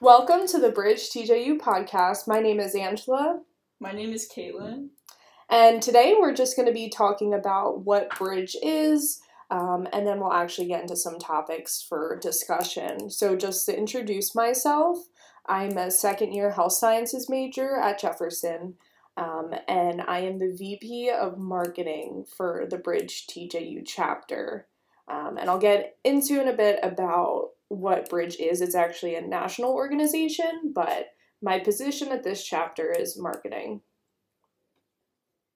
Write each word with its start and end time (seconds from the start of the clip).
Welcome 0.00 0.46
to 0.48 0.60
the 0.60 0.70
Bridge 0.70 1.10
TJU 1.10 1.58
podcast. 1.58 2.28
My 2.28 2.38
name 2.38 2.60
is 2.60 2.76
Angela. 2.76 3.40
My 3.80 3.90
name 3.90 4.12
is 4.12 4.30
Katelyn. 4.32 4.90
And 5.50 5.82
today 5.82 6.14
we're 6.16 6.34
just 6.34 6.54
going 6.54 6.68
to 6.68 6.72
be 6.72 6.88
talking 6.88 7.34
about 7.34 7.80
what 7.84 8.16
Bridge 8.16 8.56
is, 8.62 9.20
um, 9.50 9.88
and 9.92 10.06
then 10.06 10.20
we'll 10.20 10.32
actually 10.32 10.68
get 10.68 10.82
into 10.82 10.94
some 10.94 11.18
topics 11.18 11.82
for 11.82 12.16
discussion. 12.22 13.10
So, 13.10 13.34
just 13.34 13.66
to 13.66 13.76
introduce 13.76 14.36
myself, 14.36 14.98
I'm 15.46 15.76
a 15.76 15.90
second 15.90 16.32
year 16.32 16.52
health 16.52 16.74
sciences 16.74 17.28
major 17.28 17.76
at 17.76 17.98
Jefferson, 17.98 18.74
um, 19.16 19.52
and 19.66 20.00
I 20.02 20.20
am 20.20 20.38
the 20.38 20.54
VP 20.56 21.10
of 21.10 21.38
marketing 21.38 22.24
for 22.36 22.68
the 22.70 22.78
Bridge 22.78 23.26
TJU 23.26 23.82
chapter. 23.84 24.68
Um, 25.08 25.38
and 25.38 25.50
I'll 25.50 25.58
get 25.58 25.96
into 26.04 26.40
in 26.40 26.46
a 26.46 26.56
bit 26.56 26.78
about 26.84 27.50
what 27.68 28.08
Bridge 28.08 28.36
is. 28.36 28.60
It's 28.60 28.74
actually 28.74 29.14
a 29.14 29.20
national 29.20 29.72
organization, 29.72 30.72
but 30.74 31.08
my 31.42 31.58
position 31.58 32.08
at 32.08 32.24
this 32.24 32.44
chapter 32.44 32.90
is 32.90 33.18
marketing. 33.18 33.82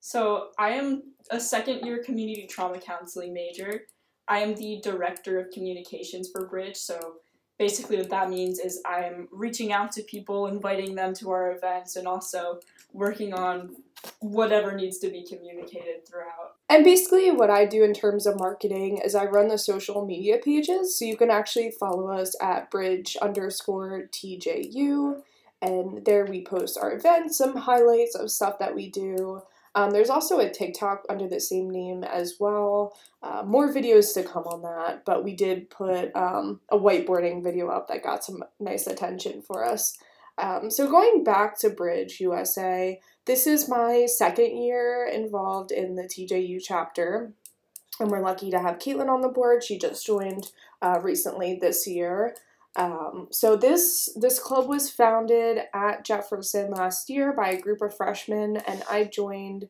So, 0.00 0.48
I 0.58 0.70
am 0.70 1.02
a 1.30 1.38
second 1.38 1.86
year 1.86 2.02
community 2.02 2.46
trauma 2.46 2.78
counseling 2.78 3.32
major. 3.32 3.82
I 4.28 4.40
am 4.40 4.54
the 4.54 4.80
director 4.82 5.38
of 5.38 5.50
communications 5.52 6.28
for 6.30 6.46
Bridge. 6.48 6.76
So, 6.76 7.16
basically, 7.58 7.98
what 7.98 8.10
that 8.10 8.28
means 8.28 8.58
is 8.58 8.82
I'm 8.84 9.28
reaching 9.30 9.72
out 9.72 9.92
to 9.92 10.02
people, 10.02 10.48
inviting 10.48 10.94
them 10.94 11.14
to 11.14 11.30
our 11.30 11.52
events, 11.52 11.96
and 11.96 12.08
also 12.08 12.58
working 12.92 13.32
on 13.32 13.76
whatever 14.20 14.72
needs 14.72 14.98
to 14.98 15.08
be 15.08 15.24
communicated 15.24 16.06
throughout. 16.06 16.56
And 16.68 16.84
basically, 16.84 17.30
what 17.30 17.50
I 17.50 17.64
do 17.64 17.84
in 17.84 17.94
terms 17.94 18.26
of 18.26 18.38
marketing 18.38 18.98
is 18.98 19.14
I 19.14 19.26
run 19.26 19.48
the 19.48 19.58
social 19.58 20.04
media 20.04 20.38
pages. 20.38 20.98
So 20.98 21.04
you 21.04 21.16
can 21.16 21.30
actually 21.30 21.70
follow 21.70 22.08
us 22.08 22.34
at 22.40 22.70
bridge 22.70 23.16
underscore 23.20 24.08
TJU. 24.12 25.22
And 25.60 26.04
there 26.04 26.26
we 26.26 26.42
post 26.42 26.76
our 26.76 26.92
events, 26.92 27.38
some 27.38 27.56
highlights 27.56 28.16
of 28.16 28.30
stuff 28.30 28.58
that 28.58 28.74
we 28.74 28.90
do. 28.90 29.42
Um, 29.74 29.90
there's 29.90 30.10
also 30.10 30.38
a 30.38 30.50
TikTok 30.50 31.04
under 31.08 31.28
the 31.28 31.40
same 31.40 31.70
name 31.70 32.04
as 32.04 32.36
well. 32.38 32.96
Uh, 33.22 33.42
more 33.46 33.72
videos 33.72 34.12
to 34.14 34.22
come 34.22 34.44
on 34.44 34.62
that, 34.62 35.04
but 35.04 35.24
we 35.24 35.34
did 35.34 35.70
put 35.70 36.14
um, 36.14 36.60
a 36.68 36.76
whiteboarding 36.76 37.42
video 37.42 37.68
up 37.68 37.88
that 37.88 38.02
got 38.02 38.24
some 38.24 38.44
nice 38.60 38.86
attention 38.86 39.40
for 39.40 39.64
us. 39.64 39.96
Um, 40.38 40.70
so 40.70 40.90
going 40.90 41.24
back 41.24 41.58
to 41.60 41.70
Bridge 41.70 42.20
USA, 42.20 43.00
this 43.26 43.46
is 43.46 43.68
my 43.68 44.06
second 44.06 44.56
year 44.56 45.08
involved 45.12 45.70
in 45.70 45.94
the 45.94 46.04
TJU 46.04 46.60
chapter, 46.62 47.32
and 48.00 48.10
we're 48.10 48.22
lucky 48.22 48.50
to 48.50 48.58
have 48.58 48.78
Katelyn 48.78 49.08
on 49.08 49.20
the 49.20 49.28
board. 49.28 49.62
She 49.62 49.78
just 49.78 50.04
joined 50.04 50.50
uh, 50.80 51.00
recently 51.02 51.58
this 51.60 51.86
year. 51.86 52.34
Um, 52.74 53.28
so 53.30 53.54
this 53.54 54.08
this 54.16 54.38
club 54.38 54.66
was 54.66 54.90
founded 54.90 55.60
at 55.74 56.04
Jefferson 56.04 56.70
last 56.70 57.10
year 57.10 57.32
by 57.32 57.50
a 57.50 57.60
group 57.60 57.82
of 57.82 57.96
freshmen, 57.96 58.56
and 58.56 58.82
I 58.90 59.04
joined. 59.04 59.68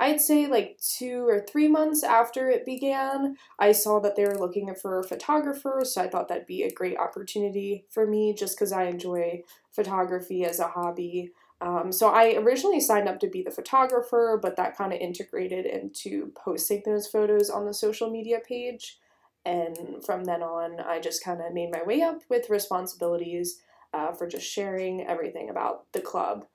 I'd 0.00 0.20
say 0.20 0.48
like 0.48 0.78
two 0.80 1.24
or 1.28 1.40
three 1.40 1.68
months 1.68 2.02
after 2.02 2.50
it 2.50 2.66
began, 2.66 3.36
I 3.60 3.70
saw 3.70 4.00
that 4.00 4.16
they 4.16 4.24
were 4.24 4.38
looking 4.38 4.74
for 4.74 5.04
photographers, 5.04 5.94
so 5.94 6.02
I 6.02 6.08
thought 6.08 6.26
that'd 6.26 6.48
be 6.48 6.64
a 6.64 6.72
great 6.72 6.98
opportunity 6.98 7.84
for 7.90 8.04
me 8.04 8.34
just 8.34 8.56
because 8.56 8.72
I 8.72 8.84
enjoy 8.84 9.44
photography 9.74 10.44
as 10.44 10.60
a 10.60 10.68
hobby. 10.68 11.32
Um, 11.60 11.92
so 11.92 12.08
I 12.08 12.34
originally 12.34 12.80
signed 12.80 13.08
up 13.08 13.20
to 13.20 13.28
be 13.28 13.42
the 13.42 13.50
photographer, 13.50 14.38
but 14.40 14.56
that 14.56 14.76
kind 14.76 14.92
of 14.92 15.00
integrated 15.00 15.66
into 15.66 16.32
posting 16.34 16.82
those 16.84 17.06
photos 17.06 17.50
on 17.50 17.64
the 17.64 17.74
social 17.74 18.10
media 18.10 18.38
page. 18.46 18.98
And 19.44 20.04
from 20.04 20.24
then 20.24 20.42
on, 20.42 20.80
I 20.80 21.00
just 21.00 21.22
kind 21.22 21.40
of 21.40 21.52
made 21.52 21.70
my 21.70 21.82
way 21.82 22.02
up 22.02 22.22
with 22.28 22.50
responsibilities 22.50 23.60
uh, 23.92 24.12
for 24.12 24.26
just 24.26 24.46
sharing 24.46 25.06
everything 25.06 25.50
about 25.50 25.90
the 25.92 26.00
club. 26.00 26.46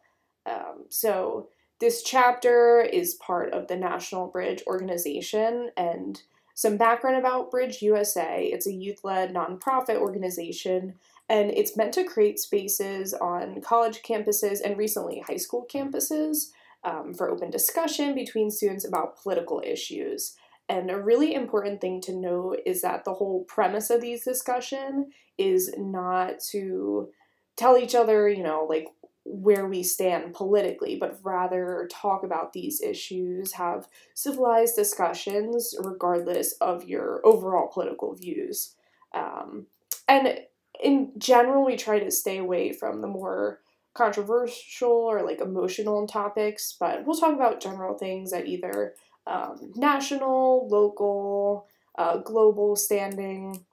Um, 0.45 0.85
so 0.89 1.49
this 1.79 2.03
chapter 2.03 2.81
is 2.81 3.15
part 3.15 3.53
of 3.53 3.67
the 3.67 3.77
National 3.77 4.27
Bridge 4.27 4.63
organization 4.67 5.69
and 5.77 6.21
some 6.55 6.75
background 6.75 7.15
about 7.15 7.51
Bridge 7.51 7.81
USA. 7.81 8.43
It's 8.43 8.67
a 8.67 8.73
youth 8.73 8.99
led 9.03 9.33
nonprofit 9.33 9.95
organization 9.95 10.95
and 11.29 11.51
it's 11.51 11.77
meant 11.77 11.93
to 11.93 12.03
create 12.03 12.39
spaces 12.39 13.13
on 13.13 13.61
college 13.61 14.01
campuses 14.01 14.59
and 14.65 14.77
recently 14.77 15.19
high 15.19 15.37
school 15.37 15.67
campuses 15.71 16.49
um, 16.83 17.13
for 17.13 17.29
open 17.29 17.51
discussion 17.51 18.15
between 18.15 18.49
students 18.49 18.85
about 18.85 19.21
political 19.21 19.61
issues. 19.63 20.35
And 20.67 20.89
a 20.89 20.99
really 20.99 21.33
important 21.33 21.81
thing 21.81 22.01
to 22.01 22.15
note 22.15 22.59
is 22.65 22.81
that 22.81 23.05
the 23.05 23.13
whole 23.13 23.43
premise 23.45 23.89
of 23.89 24.01
these 24.01 24.23
discussion 24.23 25.11
is 25.37 25.73
not 25.77 26.39
to 26.51 27.09
tell 27.57 27.77
each 27.77 27.95
other, 27.95 28.29
you 28.29 28.43
know, 28.43 28.65
like 28.69 28.87
where 29.25 29.67
we 29.67 29.83
stand 29.83 30.33
politically, 30.33 30.95
but 30.95 31.19
rather 31.23 31.87
talk 31.91 32.23
about 32.23 32.53
these 32.53 32.81
issues, 32.81 33.53
have 33.53 33.87
civilized 34.15 34.75
discussions 34.75 35.75
regardless 35.79 36.53
of 36.53 36.85
your 36.85 37.21
overall 37.23 37.69
political 37.71 38.15
views. 38.15 38.75
Um, 39.13 39.67
and 40.07 40.39
in 40.79 41.11
general, 41.17 41.65
we 41.65 41.75
try 41.75 41.99
to 41.99 42.11
stay 42.11 42.37
away 42.37 42.71
from 42.71 43.01
the 43.01 43.07
more 43.07 43.59
controversial 43.93 44.91
or 44.91 45.23
like 45.23 45.41
emotional 45.41 46.07
topics, 46.07 46.75
but 46.79 47.05
we'll 47.05 47.19
talk 47.19 47.33
about 47.33 47.61
general 47.61 47.97
things 47.97 48.31
at 48.31 48.47
either 48.47 48.95
um, 49.27 49.73
national, 49.75 50.67
local, 50.69 51.67
uh, 51.97 52.17
global 52.17 52.75
standing, 52.75 53.65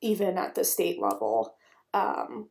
even 0.00 0.36
at 0.36 0.54
the 0.54 0.64
state 0.64 1.00
level. 1.00 1.54
Um, 1.94 2.48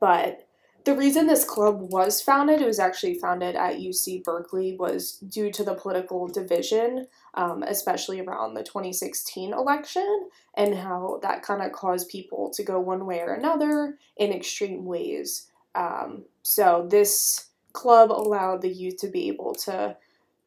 but 0.00 0.48
the 0.84 0.96
reason 0.96 1.26
this 1.26 1.44
club 1.44 1.80
was 1.92 2.20
founded, 2.20 2.60
it 2.60 2.66
was 2.66 2.78
actually 2.78 3.14
founded 3.14 3.54
at 3.54 3.78
UC 3.78 4.24
Berkeley, 4.24 4.76
was 4.76 5.12
due 5.28 5.50
to 5.52 5.64
the 5.64 5.74
political 5.74 6.26
division, 6.26 7.06
um, 7.34 7.62
especially 7.62 8.20
around 8.20 8.54
the 8.54 8.62
2016 8.62 9.52
election, 9.52 10.28
and 10.54 10.74
how 10.74 11.20
that 11.22 11.42
kind 11.42 11.62
of 11.62 11.72
caused 11.72 12.08
people 12.08 12.50
to 12.50 12.62
go 12.62 12.80
one 12.80 13.06
way 13.06 13.20
or 13.20 13.34
another 13.34 13.98
in 14.16 14.32
extreme 14.32 14.84
ways. 14.84 15.48
Um, 15.74 16.24
so, 16.42 16.86
this 16.90 17.46
club 17.72 18.10
allowed 18.10 18.62
the 18.62 18.72
youth 18.72 18.98
to 18.98 19.08
be 19.08 19.28
able 19.28 19.54
to 19.54 19.96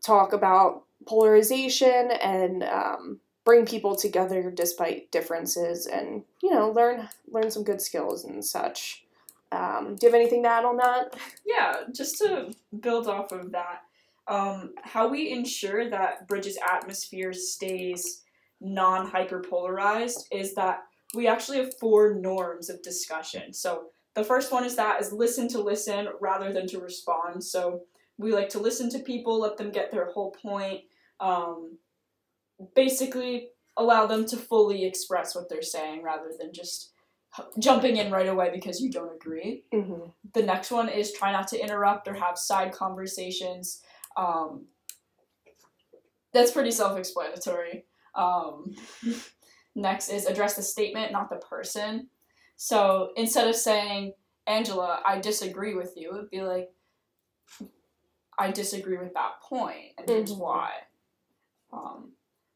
talk 0.02 0.34
about 0.34 0.84
polarization 1.08 2.12
and 2.22 2.64
um, 2.64 3.20
bring 3.44 3.66
people 3.66 3.96
together 3.96 4.52
despite 4.52 5.12
differences 5.12 5.86
and 5.86 6.24
you 6.42 6.52
know 6.52 6.70
learn 6.72 7.08
learn 7.32 7.50
some 7.50 7.64
good 7.64 7.82
skills 7.82 8.26
and 8.26 8.44
such 8.44 9.05
um, 9.56 9.96
do 9.96 10.06
you 10.06 10.12
have 10.12 10.20
anything 10.20 10.44
to 10.44 10.50
add 10.50 10.66
on 10.66 10.78
that? 10.78 11.16
Yeah, 11.46 11.84
just 11.94 12.18
to 12.18 12.54
build 12.80 13.08
off 13.08 13.32
of 13.32 13.52
that, 13.52 13.82
um, 14.28 14.74
how 14.84 15.08
we 15.08 15.32
ensure 15.32 15.90
that 15.90 16.28
Bridge's 16.28 16.58
atmosphere 16.68 17.34
stays 17.34 18.24
non 18.60 19.10
hyperpolarized 19.10 20.24
is 20.32 20.56
that 20.56 20.84
we 21.14 21.28
actually 21.28 21.60
have 21.60 21.78
four 21.80 22.16
norms 22.16 22.70
of 22.70 22.82
discussion. 22.82 23.54
So 23.54 23.88
the 24.16 24.24
first 24.24 24.52
one 24.52 24.66
is 24.66 24.76
that 24.76 25.02
is 25.02 25.12
listen 25.12 25.48
to 25.50 25.60
listen 25.62 26.08
rather 26.20 26.52
than 26.52 26.68
to 26.68 26.80
respond. 26.80 27.44
So 27.44 27.82
we 28.18 28.34
like 28.34 28.50
to 28.50 28.60
listen 28.60 28.90
to 28.92 29.00
people, 29.00 29.40
let 29.40 29.58
them 29.58 29.72
get 29.72 29.92
their 29.92 30.12
whole 30.12 30.32
point. 30.32 30.82
Um, 31.20 31.78
basically, 32.76 33.50
allow 33.78 34.06
them 34.06 34.26
to 34.28 34.38
fully 34.38 34.86
express 34.86 35.36
what 35.36 35.50
they're 35.50 35.62
saying 35.62 36.02
rather 36.02 36.32
than 36.38 36.54
just 36.54 36.92
jumping 37.60 37.98
in 37.98 38.12
right 38.12 38.28
away 38.28 38.50
because 38.54 38.82
you 38.82 38.92
don't 38.92 39.16
agree. 39.16 39.64
Mm-hmm. 39.74 40.10
The 40.34 40.44
next 40.44 40.72
one 40.72 40.90
is 40.90 41.14
try 41.14 41.32
not 41.32 41.48
to 41.50 41.60
interrupt 41.60 42.08
or 42.08 42.14
have 42.14 42.38
side 42.38 42.72
conversations. 42.72 43.82
Um, 44.18 44.66
that's 46.34 46.52
pretty 46.52 46.72
self 46.72 46.98
explanatory. 46.98 47.86
Um, 48.14 48.76
next 49.76 50.10
is 50.10 50.26
address 50.26 50.56
the 50.56 50.62
statement, 50.62 51.12
not 51.12 51.30
the 51.30 51.38
person. 51.38 52.10
So 52.58 53.12
instead 53.18 53.48
of 53.48 53.56
saying, 53.56 54.14
Angela, 54.48 55.02
I 55.06 55.20
disagree 55.20 55.76
with 55.76 55.94
you, 55.96 56.12
it 56.12 56.14
would 56.14 56.30
be 56.30 56.42
like, 56.42 56.70
I 58.38 58.52
disagree 58.52 58.98
with 58.98 59.14
that 59.14 59.42
point. 59.42 59.76
point, 59.76 59.94
and 59.98 60.10
here's 60.10 60.32
mm-hmm. 60.32 60.42
why. 60.42 60.70
Um, 61.72 62.12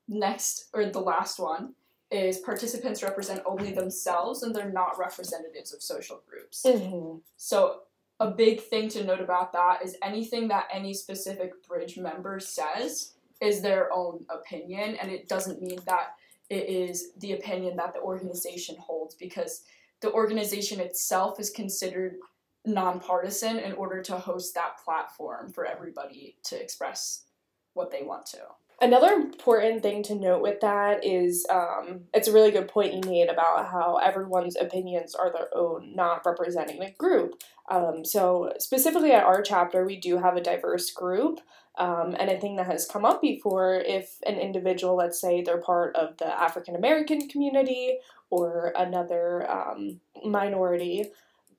next, 0.07 0.69
or 0.73 0.85
the 0.85 0.99
last 0.99 1.39
one, 1.39 1.73
is 2.11 2.39
participants 2.39 3.03
represent 3.03 3.41
only 3.45 3.71
themselves 3.71 4.43
and 4.43 4.55
they're 4.55 4.71
not 4.71 4.97
representatives 4.97 5.73
of 5.73 5.81
social 5.81 6.21
groups. 6.27 6.63
Mm-hmm. 6.65 7.17
So, 7.37 7.81
a 8.21 8.31
big 8.31 8.59
thing 8.59 8.89
to 8.89 9.03
note 9.05 9.21
about 9.21 9.53
that 9.53 9.79
is 9.83 9.95
anything 10.03 10.49
that 10.49 10.67
any 10.73 10.93
specific 10.93 11.65
bridge 11.65 11.97
member 11.97 12.39
says 12.39 13.13
is 13.39 13.61
their 13.61 13.93
own 13.93 14.25
opinion, 14.29 14.97
and 15.01 15.09
it 15.09 15.29
doesn't 15.29 15.61
mean 15.61 15.79
that 15.85 16.15
it 16.49 16.67
is 16.67 17.11
the 17.19 17.33
opinion 17.33 17.77
that 17.77 17.93
the 17.93 18.01
organization 18.01 18.75
holds 18.77 19.15
because 19.15 19.63
the 20.01 20.11
organization 20.11 20.79
itself 20.79 21.39
is 21.39 21.49
considered 21.49 22.17
nonpartisan 22.65 23.57
in 23.57 23.73
order 23.73 24.01
to 24.01 24.17
host 24.17 24.53
that 24.55 24.77
platform 24.83 25.51
for 25.51 25.65
everybody 25.65 26.35
to 26.43 26.61
express 26.61 27.23
what 27.73 27.91
they 27.91 28.03
want 28.03 28.25
to. 28.25 28.39
Another 28.81 29.11
important 29.11 29.81
thing 29.83 30.03
to 30.03 30.15
note 30.15 30.41
with 30.41 30.61
that 30.61 31.05
is 31.05 31.45
um, 31.49 32.01
it's 32.13 32.29
a 32.29 32.33
really 32.33 32.51
good 32.51 32.69
point 32.69 32.93
you 32.93 33.01
made 33.05 33.27
about 33.29 33.67
how 33.69 33.97
everyone's 33.97 34.55
opinions 34.55 35.15
are 35.15 35.31
their 35.31 35.49
own, 35.53 35.93
not 35.95 36.25
representing 36.25 36.79
the 36.79 36.91
group. 36.91 37.41
Um, 37.69 38.05
so, 38.05 38.53
specifically 38.57 39.11
at 39.11 39.25
our 39.25 39.41
chapter, 39.41 39.85
we 39.85 39.97
do 39.97 40.17
have 40.17 40.37
a 40.37 40.41
diverse 40.41 40.91
group. 40.91 41.41
Um, 41.77 42.13
and 42.19 42.29
a 42.29 42.37
thing 42.37 42.57
that 42.57 42.65
has 42.65 42.85
come 42.85 43.05
up 43.05 43.21
before 43.21 43.75
if 43.75 44.17
an 44.27 44.35
individual, 44.35 44.97
let's 44.97 45.21
say 45.21 45.41
they're 45.41 45.61
part 45.61 45.95
of 45.95 46.17
the 46.17 46.27
African 46.27 46.75
American 46.75 47.29
community 47.29 47.99
or 48.29 48.73
another 48.77 49.49
um, 49.49 50.01
minority, 50.25 51.05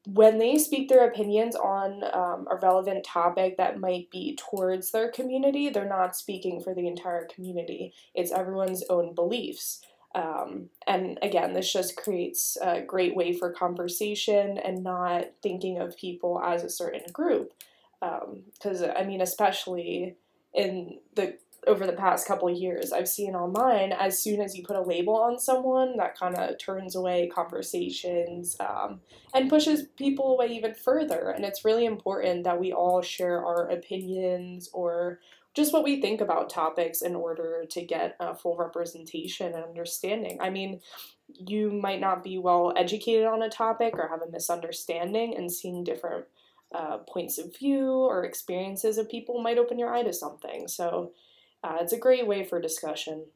when 0.07 0.39
they 0.39 0.57
speak 0.57 0.89
their 0.89 1.07
opinions 1.07 1.55
on 1.55 2.03
um, 2.15 2.49
a 2.51 2.57
relevant 2.57 3.05
topic 3.05 3.57
that 3.59 3.79
might 3.79 4.11
be 4.11 4.37
towards 4.37 4.93
their 4.93 5.11
community, 5.11 5.69
they're 5.69 5.89
not 5.89 6.17
speaking 6.17 6.61
for 6.61 6.75
the 6.75 6.87
entire 6.87 7.27
community. 7.27 7.93
It's 8.15 8.33
everyone's 8.33 8.83
own 8.89 9.15
beliefs. 9.15 9.83
Um, 10.15 10.71
and 10.87 11.19
again, 11.23 11.53
this 11.53 11.73
just 11.73 11.97
creates 11.97 12.57
a 12.63 12.81
great 12.81 13.15
way 13.15 13.33
for 13.33 13.53
conversation 13.53 14.59
and 14.59 14.83
not 14.83 15.27
thinking 15.43 15.79
of 15.79 15.97
people 15.97 16.41
as 16.43 16.65
a 16.65 16.71
certain 16.71 17.13
group. 17.13 17.53
Because, 18.01 18.83
um, 18.83 18.93
I 18.97 19.05
mean, 19.05 19.21
especially 19.21 20.17
in 20.55 20.99
the 21.15 21.37
over 21.67 21.87
the 21.87 21.93
past 21.93 22.27
couple 22.27 22.49
of 22.49 22.57
years 22.57 22.93
I've 22.93 23.09
seen 23.09 23.35
online, 23.35 23.93
as 23.93 24.23
soon 24.23 24.41
as 24.41 24.57
you 24.57 24.65
put 24.65 24.77
a 24.77 24.83
label 24.83 25.17
on 25.17 25.39
someone, 25.39 25.97
that 25.99 26.19
kind 26.19 26.37
of 26.37 26.59
turns 26.59 26.97
away 26.97 27.31
conversations 27.33 28.57
um, 28.61 29.01
and 29.35 29.51
pushes 29.51 29.85
people 29.97 30.33
away 30.33 30.49
even 30.49 30.75
further. 30.75 31.31
And 31.31 31.45
it's 31.45 31.65
really 31.65 31.85
important 31.85 32.45
that 32.45 32.61
we 32.61 32.73
all 32.73 33.03
share 33.03 33.45
our 33.45 33.69
opinions 33.69 34.71
or 34.73 35.21
just 35.55 35.73
what 35.73 35.85
we 35.85 36.01
think 36.01 36.21
about 36.21 36.49
topics 36.49 37.03
in 37.03 37.15
order 37.15 37.65
to 37.69 37.85
get 37.85 38.17
a 38.21 38.35
full 38.35 38.57
representation 38.57 39.53
and 39.53 39.65
understanding. 39.65 40.39
I 40.41 40.51
mean, 40.51 40.81
you 41.29 41.73
might 41.73 42.01
not 42.01 42.23
be 42.23 42.39
well 42.39 42.73
educated 42.77 43.27
on 43.27 43.43
a 43.43 43.49
topic 43.49 43.95
or 43.95 44.09
have 44.09 44.23
a 44.23 44.31
misunderstanding, 44.31 45.37
and 45.37 45.51
seeing 45.51 45.85
different 45.85 46.27
uh, 46.75 46.99
points 46.99 47.39
of 47.39 47.57
view 47.57 47.89
or 47.89 48.25
experiences 48.25 48.99
of 48.99 49.11
people 49.11 49.43
might 49.43 49.59
open 49.59 49.79
your 49.79 49.93
eye 49.93 50.03
to 50.03 50.13
something. 50.13 50.69
So, 50.69 51.13
uh, 51.63 51.79
it's 51.81 51.93
a 51.93 51.99
great 51.99 52.27
way 52.27 52.45
for 52.45 52.61
discussion. 52.61 53.27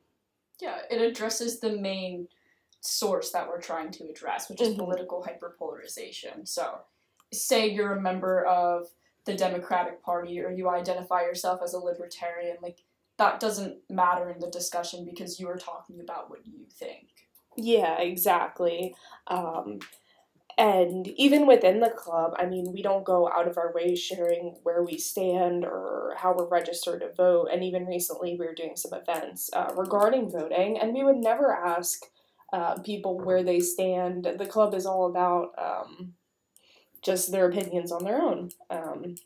Yeah, 0.61 0.79
it 0.91 1.01
addresses 1.01 1.61
the 1.61 1.77
main 1.77 2.29
source 2.81 3.31
that 3.31 3.49
we're 3.49 3.61
trying 3.61 3.91
to 3.93 4.05
address, 4.05 4.49
which 4.49 4.61
is 4.61 4.69
mm-hmm. 4.69 4.81
political 4.81 5.27
hyperpolarization. 5.27 6.47
So, 6.47 6.81
say 7.33 7.69
you're 7.69 7.93
a 7.93 8.01
member 8.01 8.45
of 8.45 8.89
the 9.25 9.35
Democratic 9.35 10.03
Party 10.03 10.41
or 10.41 10.51
you 10.51 10.69
identify 10.69 11.23
yourself 11.23 11.61
as 11.63 11.73
a 11.73 11.79
libertarian, 11.79 12.57
like 12.63 12.85
that 13.19 13.41
doesn't 13.41 13.79
matter 13.89 14.31
in 14.31 14.41
the 14.41 14.51
discussion 14.51 15.05
because 15.05 15.41
you 15.41 15.49
are 15.49 15.57
talking 15.57 16.01
about 16.01 16.31
what 16.31 16.47
you 16.47 16.67
think. 16.71 17.09
Yeah, 17.57 17.99
exactly. 18.01 18.95
Um, 19.29 19.79
and 20.57 21.09
even 21.09 21.47
within 21.47 21.81
the 21.81 21.91
club, 21.91 22.35
I 22.39 22.47
mean, 22.47 22.73
we 22.73 22.81
don't 22.81 23.05
go 23.05 23.29
out 23.29 23.49
of 23.49 23.59
our 23.59 23.73
way 23.73 23.97
sharing 23.97 24.57
where 24.63 24.85
we 24.85 24.99
stand 24.99 25.65
or 25.65 26.15
how 26.17 26.33
we're 26.33 26.49
registered 26.49 27.01
to 27.01 27.13
vote. 27.13 27.49
And 27.53 27.65
even 27.65 27.87
recently, 27.87 28.37
we 28.39 28.47
were 28.47 28.55
doing 28.55 28.77
some 28.77 28.99
events 28.99 29.51
uh, 29.53 29.73
regarding 29.77 30.31
voting, 30.31 30.79
and 30.79 30.95
we 30.95 31.03
would 31.03 31.17
never 31.17 31.53
ask 31.53 32.03
uh, 32.53 32.79
people 32.79 33.19
where 33.19 33.43
they 33.43 33.59
stand. 33.59 34.29
The 34.39 34.47
club 34.47 34.75
is 34.75 34.87
all 34.87 35.07
about 35.07 35.55
um, 35.59 36.15
just 37.03 37.33
their 37.33 37.49
opinions 37.49 37.91
on 37.91 38.05
their 38.05 38.23
own. 38.23 38.51
Um, 38.71 39.17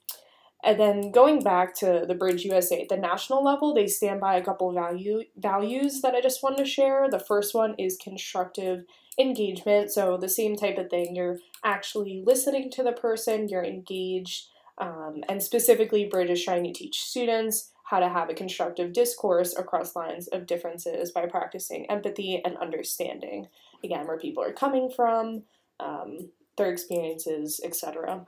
and 0.65 0.81
then 0.81 1.13
going 1.13 1.43
back 1.43 1.75
to 1.77 2.05
the 2.09 2.15
Bridge 2.15 2.45
USA 2.45 2.81
at 2.83 2.89
the 2.89 2.97
national 2.97 3.45
level, 3.45 3.75
they 3.75 3.87
stand 3.87 4.21
by 4.21 4.37
a 4.37 4.45
couple 4.45 4.73
value 4.73 5.23
values 5.37 6.01
that 6.01 6.15
I 6.15 6.21
just 6.21 6.43
wanted 6.43 6.59
to 6.59 6.65
share. 6.65 7.09
The 7.09 7.21
first 7.21 7.55
one 7.55 7.75
is 7.79 7.99
constructive 8.03 8.85
engagement. 9.19 9.91
So 9.91 10.17
the 10.17 10.29
same 10.29 10.57
type 10.57 10.79
of 10.79 10.91
thing. 10.91 11.17
You're 11.17 11.39
actually 11.65 12.23
listening 12.25 12.71
to 12.73 12.83
the 12.83 12.93
person, 12.93 13.49
you're 13.49 13.65
engaged, 13.65 14.49
um, 14.79 15.25
and 15.29 15.43
specifically, 15.43 16.07
Bridge 16.07 16.31
is 16.31 16.45
trying 16.45 16.65
to 16.65 16.73
teach 16.73 17.03
students 17.03 17.73
how 17.85 17.99
to 18.01 18.09
have 18.09 18.31
a 18.31 18.35
constructive 18.35 18.93
discourse 18.93 19.57
across 19.57 19.97
lines 19.97 20.29
of 20.29 20.47
differences 20.47 21.11
by 21.11 21.27
practicing 21.27 21.91
empathy 21.91 22.41
and 22.45 22.57
understanding. 22.59 23.49
Again, 23.83 24.07
where 24.07 24.19
people 24.19 24.43
are 24.43 24.53
coming 24.53 24.91
from, 24.91 25.43
um, 25.81 26.31
their 26.57 26.71
experiences, 26.71 27.61
etc. 27.65 28.25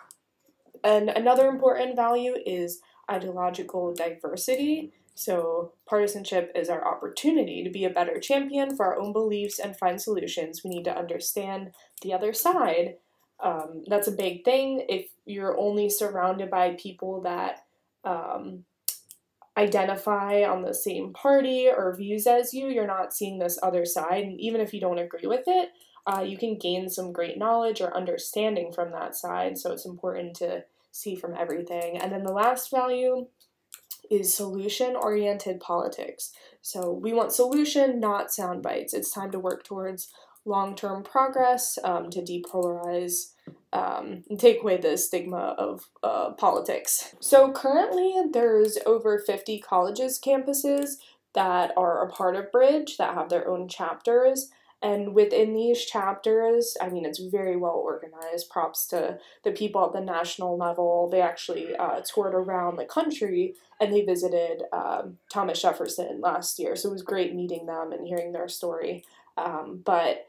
And 0.82 1.10
another 1.10 1.48
important 1.48 1.94
value 1.94 2.36
is 2.44 2.80
ideological 3.10 3.94
diversity. 3.94 4.92
So, 5.14 5.72
partisanship 5.86 6.52
is 6.54 6.68
our 6.68 6.86
opportunity 6.86 7.62
to 7.62 7.70
be 7.70 7.84
a 7.84 7.90
better 7.90 8.18
champion 8.18 8.74
for 8.74 8.86
our 8.86 8.98
own 8.98 9.12
beliefs 9.12 9.58
and 9.58 9.76
find 9.76 10.00
solutions. 10.00 10.62
We 10.64 10.70
need 10.70 10.84
to 10.84 10.96
understand 10.96 11.72
the 12.02 12.14
other 12.14 12.32
side. 12.32 12.96
Um, 13.42 13.84
that's 13.86 14.08
a 14.08 14.12
big 14.12 14.44
thing. 14.44 14.84
If 14.88 15.08
you're 15.26 15.58
only 15.58 15.90
surrounded 15.90 16.50
by 16.50 16.76
people 16.78 17.20
that 17.22 17.64
um, 18.04 18.64
identify 19.56 20.42
on 20.44 20.62
the 20.62 20.74
same 20.74 21.12
party 21.12 21.68
or 21.68 21.94
views 21.96 22.26
as 22.26 22.54
you, 22.54 22.68
you're 22.68 22.86
not 22.86 23.14
seeing 23.14 23.38
this 23.38 23.58
other 23.62 23.84
side. 23.84 24.24
And 24.24 24.40
even 24.40 24.60
if 24.60 24.72
you 24.72 24.80
don't 24.80 24.98
agree 24.98 25.26
with 25.26 25.44
it, 25.46 25.70
uh, 26.06 26.22
you 26.22 26.38
can 26.38 26.56
gain 26.56 26.88
some 26.88 27.12
great 27.12 27.36
knowledge 27.36 27.80
or 27.80 27.94
understanding 27.94 28.72
from 28.72 28.90
that 28.92 29.16
side. 29.16 29.58
So, 29.58 29.72
it's 29.72 29.86
important 29.86 30.34
to 30.36 30.64
see 30.92 31.14
from 31.14 31.34
everything. 31.36 31.98
And 31.98 32.12
then 32.12 32.24
the 32.24 32.32
last 32.32 32.70
value 32.70 33.26
is 34.10 34.34
solution 34.34 34.96
oriented 34.96 35.60
politics. 35.60 36.32
So 36.60 36.92
we 36.92 37.12
want 37.12 37.32
solution, 37.32 38.00
not 38.00 38.32
sound 38.32 38.62
bites. 38.62 38.92
It's 38.92 39.12
time 39.12 39.30
to 39.30 39.38
work 39.38 39.64
towards 39.64 40.12
long 40.44 40.74
term 40.74 41.02
progress 41.02 41.78
um, 41.84 42.10
to 42.10 42.20
depolarize 42.20 43.32
um, 43.72 44.24
and 44.28 44.38
take 44.38 44.62
away 44.62 44.76
the 44.78 44.96
stigma 44.96 45.54
of 45.58 45.88
uh, 46.02 46.32
politics. 46.32 47.14
So 47.20 47.52
currently, 47.52 48.14
there's 48.32 48.78
over 48.84 49.18
50 49.18 49.60
colleges 49.60 50.20
campuses 50.20 50.96
that 51.34 51.72
are 51.76 52.04
a 52.04 52.10
part 52.10 52.34
of 52.34 52.50
Bridge 52.50 52.96
that 52.96 53.14
have 53.14 53.28
their 53.28 53.48
own 53.48 53.68
chapters. 53.68 54.50
And 54.82 55.14
within 55.14 55.52
these 55.52 55.84
chapters, 55.84 56.76
I 56.80 56.88
mean, 56.88 57.04
it's 57.04 57.18
very 57.18 57.56
well 57.56 57.74
organized. 57.74 58.48
Props 58.48 58.86
to 58.88 59.18
the 59.44 59.52
people 59.52 59.84
at 59.84 59.92
the 59.92 60.00
national 60.00 60.56
level. 60.56 61.08
They 61.10 61.20
actually 61.20 61.76
uh, 61.76 62.00
toured 62.00 62.34
around 62.34 62.76
the 62.76 62.86
country 62.86 63.54
and 63.78 63.92
they 63.92 64.00
visited 64.02 64.62
um, 64.72 65.18
Thomas 65.30 65.60
Jefferson 65.60 66.20
last 66.22 66.58
year. 66.58 66.76
So 66.76 66.88
it 66.88 66.92
was 66.92 67.02
great 67.02 67.34
meeting 67.34 67.66
them 67.66 67.92
and 67.92 68.06
hearing 68.06 68.32
their 68.32 68.48
story. 68.48 69.04
Um, 69.36 69.82
but 69.84 70.28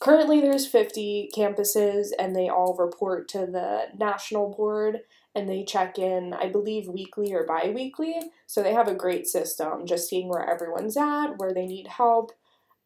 currently, 0.00 0.42
there's 0.42 0.66
50 0.66 1.30
campuses 1.34 2.08
and 2.18 2.36
they 2.36 2.48
all 2.50 2.76
report 2.78 3.26
to 3.28 3.46
the 3.46 3.86
national 3.98 4.50
board 4.54 5.00
and 5.34 5.48
they 5.48 5.64
check 5.64 5.98
in, 5.98 6.34
I 6.34 6.48
believe, 6.48 6.88
weekly 6.88 7.32
or 7.32 7.44
bi 7.44 7.72
weekly. 7.74 8.16
So 8.46 8.62
they 8.62 8.74
have 8.74 8.88
a 8.88 8.94
great 8.94 9.26
system 9.26 9.86
just 9.86 10.10
seeing 10.10 10.28
where 10.28 10.48
everyone's 10.48 10.96
at, 10.96 11.38
where 11.38 11.54
they 11.54 11.66
need 11.66 11.86
help 11.86 12.32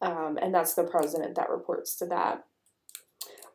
um, 0.03 0.37
and 0.41 0.53
that's 0.53 0.73
the 0.73 0.83
president 0.83 1.35
that 1.35 1.49
reports 1.49 1.95
to 1.95 2.05
that. 2.07 2.43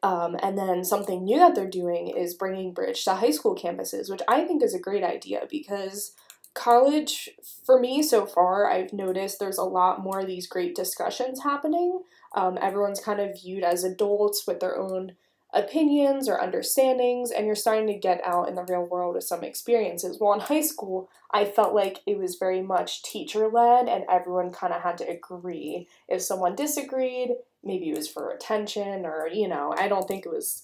Um, 0.02 0.36
and 0.42 0.56
then 0.56 0.84
something 0.84 1.24
new 1.24 1.38
that 1.38 1.54
they're 1.54 1.68
doing 1.68 2.08
is 2.08 2.34
bringing 2.34 2.72
Bridge 2.72 3.04
to 3.04 3.14
high 3.14 3.32
school 3.32 3.54
campuses, 3.54 4.10
which 4.10 4.22
I 4.28 4.44
think 4.44 4.62
is 4.62 4.74
a 4.74 4.80
great 4.80 5.04
idea 5.04 5.42
because 5.50 6.12
college, 6.54 7.28
for 7.66 7.78
me 7.78 8.02
so 8.02 8.24
far, 8.24 8.70
I've 8.70 8.92
noticed 8.92 9.38
there's 9.38 9.58
a 9.58 9.64
lot 9.64 10.02
more 10.02 10.20
of 10.20 10.26
these 10.26 10.46
great 10.46 10.74
discussions 10.74 11.42
happening. 11.42 12.00
Um, 12.34 12.58
everyone's 12.62 13.00
kind 13.00 13.20
of 13.20 13.36
viewed 13.40 13.64
as 13.64 13.84
adults 13.84 14.44
with 14.46 14.60
their 14.60 14.78
own 14.78 15.16
opinions 15.54 16.28
or 16.28 16.40
understandings 16.40 17.30
and 17.30 17.46
you're 17.46 17.54
starting 17.54 17.86
to 17.86 17.94
get 17.94 18.20
out 18.24 18.48
in 18.48 18.54
the 18.54 18.64
real 18.64 18.84
world 18.84 19.14
with 19.14 19.24
some 19.24 19.42
experiences. 19.42 20.18
Well, 20.20 20.34
in 20.34 20.40
high 20.40 20.60
school, 20.60 21.08
I 21.32 21.46
felt 21.46 21.74
like 21.74 22.00
it 22.06 22.18
was 22.18 22.36
very 22.36 22.60
much 22.60 23.02
teacher 23.02 23.48
led 23.48 23.88
and 23.88 24.04
everyone 24.10 24.52
kind 24.52 24.74
of 24.74 24.82
had 24.82 24.98
to 24.98 25.08
agree. 25.08 25.88
If 26.06 26.20
someone 26.20 26.54
disagreed, 26.54 27.30
maybe 27.64 27.88
it 27.88 27.96
was 27.96 28.08
for 28.08 28.30
attention 28.30 29.06
or, 29.06 29.28
you 29.32 29.48
know, 29.48 29.74
I 29.76 29.88
don't 29.88 30.06
think 30.06 30.26
it 30.26 30.32
was, 30.32 30.62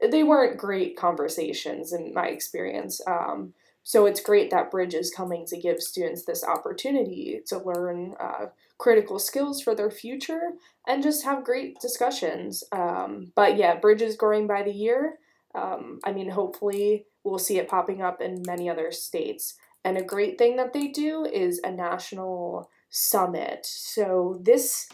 they 0.00 0.22
weren't 0.22 0.58
great 0.58 0.96
conversations 0.96 1.92
in 1.92 2.14
my 2.14 2.28
experience. 2.28 3.00
Um, 3.06 3.54
so 3.82 4.06
it's 4.06 4.20
great 4.20 4.50
that 4.50 4.70
Bridge 4.70 4.94
is 4.94 5.10
coming 5.10 5.44
to 5.46 5.60
give 5.60 5.82
students 5.82 6.24
this 6.24 6.42
opportunity 6.44 7.42
to 7.48 7.58
learn 7.58 8.14
uh, 8.18 8.46
critical 8.78 9.18
skills 9.18 9.62
for 9.62 9.74
their 9.74 9.90
future 9.90 10.52
and 10.86 11.02
just 11.02 11.24
have 11.24 11.44
great 11.44 11.78
discussions. 11.80 12.64
Um, 12.72 13.32
but 13.34 13.56
yeah, 13.56 13.78
Bridges 13.78 14.16
growing 14.16 14.46
by 14.46 14.62
the 14.62 14.72
year. 14.72 15.18
Um, 15.54 16.00
I 16.04 16.12
mean, 16.12 16.30
hopefully 16.30 17.06
we'll 17.22 17.38
see 17.38 17.58
it 17.58 17.68
popping 17.68 18.02
up 18.02 18.20
in 18.20 18.42
many 18.46 18.68
other 18.68 18.90
states. 18.90 19.54
And 19.84 19.96
a 19.96 20.02
great 20.02 20.38
thing 20.38 20.56
that 20.56 20.72
they 20.72 20.88
do 20.88 21.24
is 21.24 21.60
a 21.62 21.70
national 21.70 22.70
summit. 22.90 23.64
So 23.64 24.40
this 24.42 24.88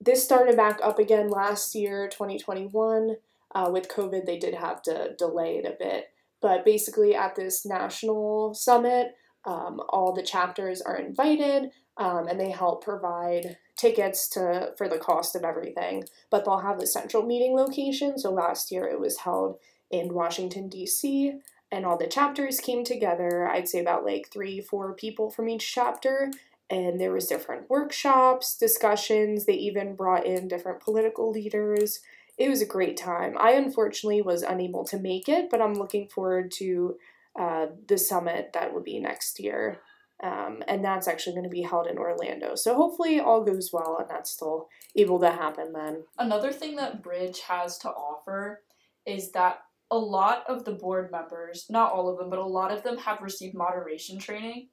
this 0.00 0.24
started 0.24 0.56
back 0.56 0.80
up 0.82 0.98
again 0.98 1.28
last 1.28 1.74
year, 1.74 2.08
2021. 2.08 3.16
Uh, 3.54 3.70
with 3.72 3.88
COVID, 3.88 4.26
they 4.26 4.38
did 4.38 4.54
have 4.54 4.82
to 4.82 5.14
delay 5.16 5.58
it 5.58 5.64
a 5.66 5.76
bit. 5.78 6.10
But 6.42 6.64
basically, 6.64 7.14
at 7.14 7.36
this 7.36 7.64
national 7.64 8.54
summit, 8.54 9.14
Um, 9.46 9.82
all 9.90 10.12
the 10.14 10.22
chapters 10.22 10.80
are 10.80 10.96
invited, 10.96 11.70
um, 11.96 12.26
and 12.26 12.38
they 12.38 12.50
help 12.50 12.84
provide 12.84 13.56
tickets 13.76 14.28
to 14.30 14.72
for 14.76 14.88
the 14.88 14.98
cost 14.98 15.36
of 15.36 15.44
everything. 15.44 16.04
But 16.30 16.44
they'll 16.44 16.58
have 16.58 16.78
the 16.78 16.86
central 16.86 17.24
meeting 17.24 17.54
location. 17.54 18.18
So 18.18 18.30
last 18.30 18.70
year 18.70 18.86
it 18.86 19.00
was 19.00 19.18
held 19.18 19.58
in 19.90 20.14
Washington 20.14 20.68
D.C. 20.68 21.34
and 21.70 21.86
all 21.86 21.96
the 21.96 22.06
chapters 22.06 22.60
came 22.60 22.84
together. 22.84 23.48
I'd 23.48 23.68
say 23.68 23.80
about 23.80 24.04
like 24.04 24.28
three, 24.32 24.60
four 24.60 24.94
people 24.94 25.30
from 25.30 25.48
each 25.48 25.72
chapter, 25.72 26.30
and 26.70 27.00
there 27.00 27.12
was 27.12 27.26
different 27.26 27.70
workshops, 27.70 28.56
discussions. 28.56 29.44
They 29.44 29.54
even 29.54 29.94
brought 29.94 30.26
in 30.26 30.48
different 30.48 30.80
political 30.80 31.30
leaders. 31.30 32.00
It 32.36 32.48
was 32.48 32.62
a 32.62 32.66
great 32.66 32.96
time. 32.96 33.36
I 33.38 33.52
unfortunately 33.52 34.22
was 34.22 34.42
unable 34.42 34.84
to 34.86 34.98
make 34.98 35.28
it, 35.28 35.50
but 35.50 35.60
I'm 35.60 35.74
looking 35.74 36.08
forward 36.08 36.50
to 36.52 36.96
uh, 37.38 37.66
the 37.86 37.98
summit 37.98 38.50
that 38.54 38.72
will 38.72 38.82
be 38.82 38.98
next 38.98 39.38
year. 39.38 39.80
Um, 40.24 40.62
and 40.68 40.82
that's 40.82 41.06
actually 41.06 41.34
going 41.34 41.44
to 41.44 41.50
be 41.50 41.60
held 41.60 41.86
in 41.86 41.98
Orlando. 41.98 42.54
So 42.54 42.74
hopefully 42.74 43.20
all 43.20 43.44
goes 43.44 43.70
well 43.74 43.98
and 44.00 44.08
that's 44.08 44.30
still 44.30 44.70
able 44.96 45.20
to 45.20 45.30
happen 45.30 45.74
then. 45.74 46.04
Another 46.18 46.50
thing 46.50 46.76
that 46.76 47.02
Bridge 47.02 47.40
has 47.40 47.76
to 47.78 47.90
offer 47.90 48.62
is 49.04 49.32
that 49.32 49.58
a 49.90 49.98
lot 49.98 50.44
of 50.48 50.64
the 50.64 50.72
board 50.72 51.10
members, 51.12 51.66
not 51.68 51.92
all 51.92 52.08
of 52.08 52.16
them, 52.16 52.30
but 52.30 52.38
a 52.38 52.44
lot 52.44 52.72
of 52.72 52.82
them 52.82 52.96
have 52.96 53.20
received 53.20 53.54
moderation 53.54 54.18
training. 54.18 54.68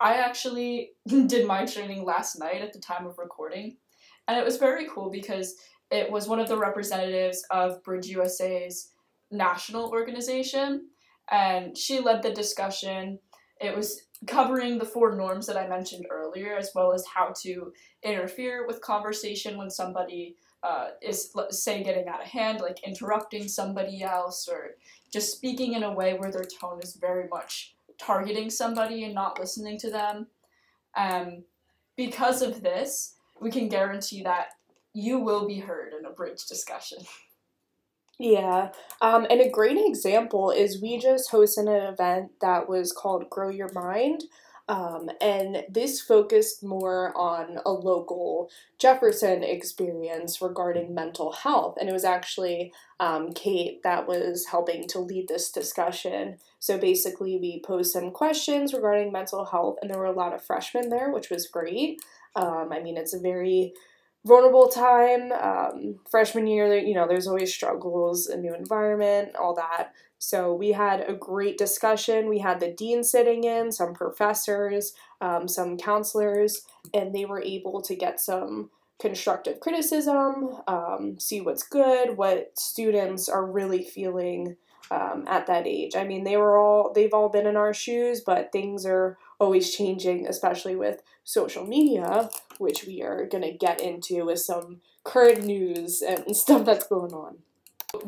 I 0.00 0.16
actually 0.16 0.90
did 1.06 1.46
my 1.46 1.64
training 1.64 2.04
last 2.04 2.38
night 2.38 2.60
at 2.60 2.74
the 2.74 2.78
time 2.78 3.06
of 3.06 3.16
recording, 3.16 3.78
and 4.28 4.38
it 4.38 4.44
was 4.44 4.58
very 4.58 4.86
cool 4.86 5.10
because 5.10 5.54
it 5.90 6.10
was 6.10 6.28
one 6.28 6.40
of 6.40 6.48
the 6.48 6.58
representatives 6.58 7.42
of 7.50 7.82
Bridge 7.82 8.06
USA's 8.08 8.90
national 9.30 9.90
organization, 9.90 10.88
and 11.30 11.76
she 11.76 12.00
led 12.00 12.22
the 12.22 12.32
discussion. 12.32 13.18
It 13.60 13.76
was 13.76 14.02
covering 14.26 14.78
the 14.78 14.84
four 14.84 15.14
norms 15.14 15.46
that 15.46 15.56
I 15.56 15.68
mentioned 15.68 16.06
earlier, 16.10 16.56
as 16.56 16.72
well 16.74 16.92
as 16.92 17.04
how 17.06 17.32
to 17.42 17.72
interfere 18.02 18.66
with 18.66 18.80
conversation 18.80 19.56
when 19.56 19.70
somebody 19.70 20.36
uh, 20.62 20.88
is, 21.02 21.32
say, 21.50 21.82
getting 21.82 22.08
out 22.08 22.22
of 22.22 22.26
hand, 22.26 22.60
like 22.60 22.82
interrupting 22.86 23.48
somebody 23.48 24.02
else, 24.02 24.48
or 24.50 24.76
just 25.12 25.32
speaking 25.32 25.74
in 25.74 25.82
a 25.82 25.92
way 25.92 26.14
where 26.14 26.30
their 26.30 26.44
tone 26.44 26.80
is 26.82 26.96
very 26.96 27.28
much 27.28 27.74
targeting 27.98 28.50
somebody 28.50 29.04
and 29.04 29.14
not 29.14 29.38
listening 29.38 29.78
to 29.78 29.90
them. 29.90 30.26
Um, 30.96 31.44
because 31.96 32.42
of 32.42 32.62
this, 32.62 33.14
we 33.40 33.50
can 33.50 33.68
guarantee 33.68 34.22
that 34.22 34.48
you 34.92 35.18
will 35.18 35.46
be 35.46 35.58
heard 35.58 35.92
in 35.98 36.04
a 36.06 36.10
bridge 36.10 36.46
discussion. 36.46 36.98
Yeah, 38.20 38.72
um, 39.00 39.26
and 39.30 39.40
a 39.40 39.48
great 39.48 39.78
example 39.78 40.50
is 40.50 40.82
we 40.82 40.98
just 40.98 41.32
hosted 41.32 41.68
an 41.68 41.94
event 41.94 42.32
that 42.42 42.68
was 42.68 42.92
called 42.92 43.30
Grow 43.30 43.48
Your 43.48 43.72
Mind. 43.72 44.24
Um, 44.68 45.10
and 45.22 45.64
this 45.70 46.02
focused 46.02 46.62
more 46.62 47.16
on 47.16 47.60
a 47.64 47.72
local 47.72 48.50
Jefferson 48.78 49.42
experience 49.42 50.42
regarding 50.42 50.94
mental 50.94 51.32
health. 51.32 51.78
And 51.80 51.88
it 51.88 51.94
was 51.94 52.04
actually 52.04 52.74
um, 53.00 53.32
Kate 53.32 53.82
that 53.84 54.06
was 54.06 54.46
helping 54.50 54.86
to 54.88 54.98
lead 55.00 55.26
this 55.28 55.50
discussion. 55.50 56.36
So 56.58 56.76
basically, 56.76 57.38
we 57.38 57.62
posed 57.66 57.90
some 57.90 58.10
questions 58.10 58.74
regarding 58.74 59.12
mental 59.12 59.46
health, 59.46 59.78
and 59.80 59.90
there 59.90 59.98
were 59.98 60.04
a 60.04 60.12
lot 60.12 60.34
of 60.34 60.44
freshmen 60.44 60.90
there, 60.90 61.10
which 61.10 61.30
was 61.30 61.48
great. 61.48 62.00
Um, 62.36 62.68
I 62.70 62.80
mean, 62.80 62.98
it's 62.98 63.14
a 63.14 63.18
very 63.18 63.72
vulnerable 64.24 64.68
time. 64.68 65.32
Um, 65.32 66.00
freshman 66.10 66.46
year, 66.46 66.76
you 66.78 66.94
know, 66.94 67.08
there's 67.08 67.26
always 67.26 67.52
struggles, 67.52 68.26
a 68.26 68.36
new 68.36 68.54
environment, 68.54 69.36
all 69.36 69.54
that. 69.54 69.92
So 70.18 70.52
we 70.52 70.72
had 70.72 71.00
a 71.08 71.14
great 71.14 71.56
discussion. 71.56 72.28
We 72.28 72.40
had 72.40 72.60
the 72.60 72.72
dean 72.72 73.02
sitting 73.02 73.44
in, 73.44 73.72
some 73.72 73.94
professors, 73.94 74.92
um, 75.22 75.48
some 75.48 75.78
counselors, 75.78 76.62
and 76.92 77.14
they 77.14 77.24
were 77.24 77.42
able 77.42 77.80
to 77.82 77.96
get 77.96 78.20
some 78.20 78.70
constructive 79.00 79.60
criticism, 79.60 80.58
um, 80.68 81.18
see 81.18 81.40
what's 81.40 81.62
good, 81.62 82.18
what 82.18 82.52
students 82.58 83.30
are 83.30 83.46
really 83.46 83.82
feeling 83.82 84.56
um, 84.90 85.24
at 85.26 85.46
that 85.46 85.66
age. 85.66 85.96
I 85.96 86.04
mean, 86.04 86.24
they 86.24 86.36
were 86.36 86.58
all 86.58 86.92
they've 86.92 87.14
all 87.14 87.28
been 87.28 87.46
in 87.46 87.56
our 87.56 87.72
shoes, 87.72 88.20
but 88.20 88.52
things 88.52 88.84
are 88.84 89.16
always 89.38 89.74
changing, 89.74 90.26
especially 90.26 90.76
with 90.76 91.02
social 91.24 91.66
media, 91.66 92.28
which 92.60 92.84
we 92.86 93.02
are 93.02 93.26
going 93.26 93.42
to 93.42 93.52
get 93.52 93.80
into 93.80 94.26
with 94.26 94.38
some 94.38 94.80
current 95.02 95.44
news 95.44 96.02
and 96.02 96.36
stuff 96.36 96.64
that's 96.64 96.86
going 96.86 97.12
on. 97.12 97.38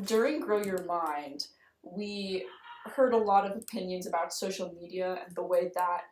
During 0.05 0.41
Grow 0.41 0.63
Your 0.63 0.85
Mind, 0.85 1.47
we 1.83 2.45
heard 2.85 3.15
a 3.15 3.17
lot 3.17 3.51
of 3.51 3.57
opinions 3.57 4.07
about 4.07 4.33
social 4.33 4.73
media 4.81 5.19
and 5.25 5.35
the 5.35 5.43
way 5.43 5.71
that 5.75 6.03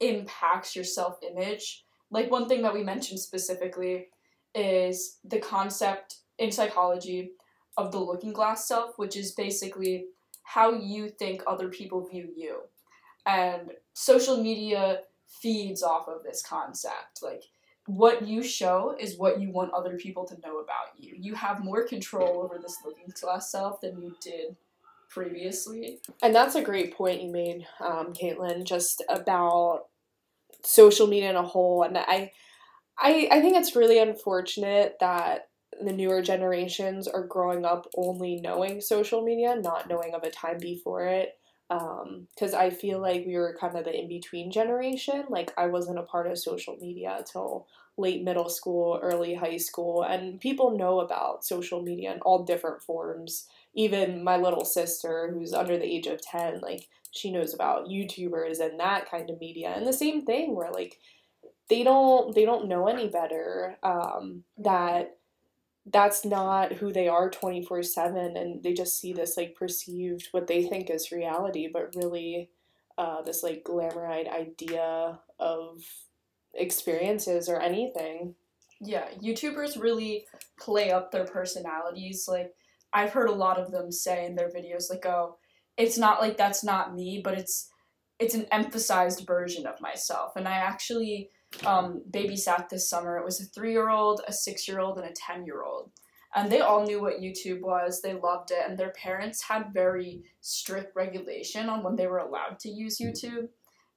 impacts 0.00 0.74
your 0.74 0.84
self 0.84 1.18
image. 1.22 1.84
Like, 2.10 2.30
one 2.30 2.48
thing 2.48 2.62
that 2.62 2.74
we 2.74 2.82
mentioned 2.82 3.20
specifically 3.20 4.08
is 4.54 5.18
the 5.24 5.38
concept 5.38 6.16
in 6.38 6.50
psychology 6.50 7.32
of 7.76 7.92
the 7.92 7.98
looking 7.98 8.32
glass 8.32 8.66
self, 8.66 8.98
which 8.98 9.16
is 9.16 9.32
basically 9.32 10.06
how 10.44 10.72
you 10.72 11.08
think 11.08 11.42
other 11.46 11.68
people 11.68 12.06
view 12.06 12.28
you. 12.36 12.60
And 13.26 13.72
social 13.94 14.42
media 14.42 15.00
feeds 15.40 15.82
off 15.82 16.08
of 16.08 16.22
this 16.22 16.42
concept. 16.42 17.22
Like, 17.22 17.42
what 17.86 18.26
you 18.26 18.42
show 18.42 18.96
is 18.98 19.18
what 19.18 19.40
you 19.40 19.50
want 19.50 19.72
other 19.72 19.96
people 19.96 20.24
to 20.26 20.40
know 20.40 20.58
about 20.58 20.98
you. 20.98 21.14
You 21.18 21.34
have 21.34 21.64
more 21.64 21.86
control 21.86 22.42
over 22.42 22.58
this 22.58 22.78
looking 22.84 23.12
glass 23.20 23.50
self 23.50 23.80
than 23.80 24.00
you 24.00 24.14
did 24.20 24.56
previously. 25.10 26.00
And 26.22 26.34
that's 26.34 26.54
a 26.54 26.62
great 26.62 26.94
point 26.94 27.22
you 27.22 27.30
made, 27.30 27.66
um, 27.80 28.12
Katelyn, 28.12 28.64
just 28.64 29.02
about 29.08 29.86
social 30.62 31.06
media 31.06 31.30
in 31.30 31.36
a 31.36 31.42
whole. 31.42 31.82
And 31.82 31.98
I, 31.98 32.32
I, 32.98 33.28
I 33.30 33.40
think 33.40 33.56
it's 33.56 33.76
really 33.76 33.98
unfortunate 33.98 34.96
that 35.00 35.48
the 35.80 35.92
newer 35.92 36.22
generations 36.22 37.06
are 37.06 37.26
growing 37.26 37.64
up 37.64 37.86
only 37.96 38.40
knowing 38.40 38.80
social 38.80 39.22
media, 39.22 39.56
not 39.56 39.88
knowing 39.88 40.14
of 40.14 40.22
a 40.22 40.30
time 40.30 40.58
before 40.58 41.04
it. 41.06 41.36
Because 41.68 42.54
um, 42.54 42.60
I 42.60 42.70
feel 42.70 43.00
like 43.00 43.24
we 43.26 43.36
were 43.36 43.56
kind 43.58 43.76
of 43.76 43.84
the 43.84 43.98
in 43.98 44.08
between 44.08 44.50
generation. 44.50 45.24
Like, 45.28 45.52
I 45.56 45.66
wasn't 45.66 45.98
a 45.98 46.02
part 46.02 46.26
of 46.26 46.38
social 46.38 46.76
media 46.80 47.16
until 47.18 47.66
late 47.96 48.22
middle 48.22 48.48
school, 48.48 48.98
early 49.02 49.34
high 49.34 49.56
school, 49.56 50.02
and 50.02 50.40
people 50.40 50.76
know 50.76 51.00
about 51.00 51.44
social 51.44 51.80
media 51.82 52.12
in 52.12 52.20
all 52.20 52.44
different 52.44 52.82
forms. 52.82 53.46
Even 53.74 54.24
my 54.24 54.36
little 54.36 54.64
sister, 54.64 55.30
who's 55.32 55.52
under 55.52 55.78
the 55.78 55.84
age 55.84 56.06
of 56.06 56.20
10, 56.20 56.60
like, 56.60 56.88
she 57.12 57.30
knows 57.30 57.54
about 57.54 57.86
YouTubers 57.86 58.58
and 58.58 58.78
that 58.80 59.08
kind 59.08 59.30
of 59.30 59.40
media. 59.40 59.72
And 59.74 59.86
the 59.86 59.92
same 59.92 60.24
thing 60.24 60.54
where, 60.54 60.72
like, 60.72 60.98
they 61.70 61.82
don't 61.82 62.34
they 62.34 62.44
don't 62.44 62.68
know 62.68 62.88
any 62.88 63.08
better 63.08 63.76
um, 63.82 64.44
that 64.58 65.16
that's 65.86 66.24
not 66.24 66.72
who 66.72 66.92
they 66.92 67.08
are 67.08 67.28
24 67.28 67.82
7 67.82 68.36
and 68.36 68.62
they 68.62 68.72
just 68.72 68.98
see 68.98 69.12
this 69.12 69.36
like 69.36 69.54
perceived 69.54 70.28
what 70.30 70.46
they 70.46 70.64
think 70.64 70.88
is 70.88 71.12
reality 71.12 71.68
but 71.70 71.94
really 71.94 72.50
uh, 72.96 73.22
this 73.22 73.42
like 73.42 73.64
glamorized 73.64 74.32
idea 74.32 75.18
of 75.40 75.82
experiences 76.54 77.48
or 77.48 77.60
anything. 77.60 78.34
Yeah 78.80 79.06
youtubers 79.22 79.80
really 79.80 80.26
play 80.58 80.90
up 80.90 81.10
their 81.10 81.24
personalities 81.24 82.26
like 82.28 82.52
i've 82.92 83.12
heard 83.12 83.28
a 83.28 83.32
lot 83.32 83.58
of 83.58 83.70
them 83.72 83.90
say 83.90 84.26
in 84.26 84.34
their 84.34 84.50
videos 84.50 84.90
like 84.90 85.04
oh 85.06 85.36
it's 85.76 85.98
not 85.98 86.20
like 86.20 86.36
that's 86.36 86.62
not 86.62 86.94
me 86.94 87.20
but 87.22 87.36
it's 87.36 87.70
it's 88.18 88.34
an 88.34 88.46
emphasized 88.52 89.26
version 89.26 89.66
of 89.66 89.80
myself 89.80 90.36
and 90.36 90.46
i 90.46 90.52
actually 90.52 91.30
um, 91.66 92.02
babysat 92.10 92.68
this 92.68 92.88
summer. 92.88 93.18
It 93.18 93.24
was 93.24 93.40
a 93.40 93.44
three 93.44 93.72
year 93.72 93.90
old, 93.90 94.22
a 94.26 94.32
six 94.32 94.66
year 94.68 94.80
old, 94.80 94.98
and 94.98 95.06
a 95.06 95.12
10 95.12 95.44
year 95.44 95.62
old. 95.62 95.90
And 96.34 96.50
they 96.50 96.60
all 96.60 96.84
knew 96.84 97.00
what 97.00 97.20
YouTube 97.20 97.60
was. 97.60 98.02
They 98.02 98.14
loved 98.14 98.50
it. 98.50 98.68
And 98.68 98.76
their 98.76 98.90
parents 98.90 99.42
had 99.42 99.72
very 99.72 100.24
strict 100.40 100.96
regulation 100.96 101.68
on 101.68 101.84
when 101.84 101.94
they 101.94 102.08
were 102.08 102.18
allowed 102.18 102.58
to 102.60 102.68
use 102.68 102.98
YouTube. 102.98 103.48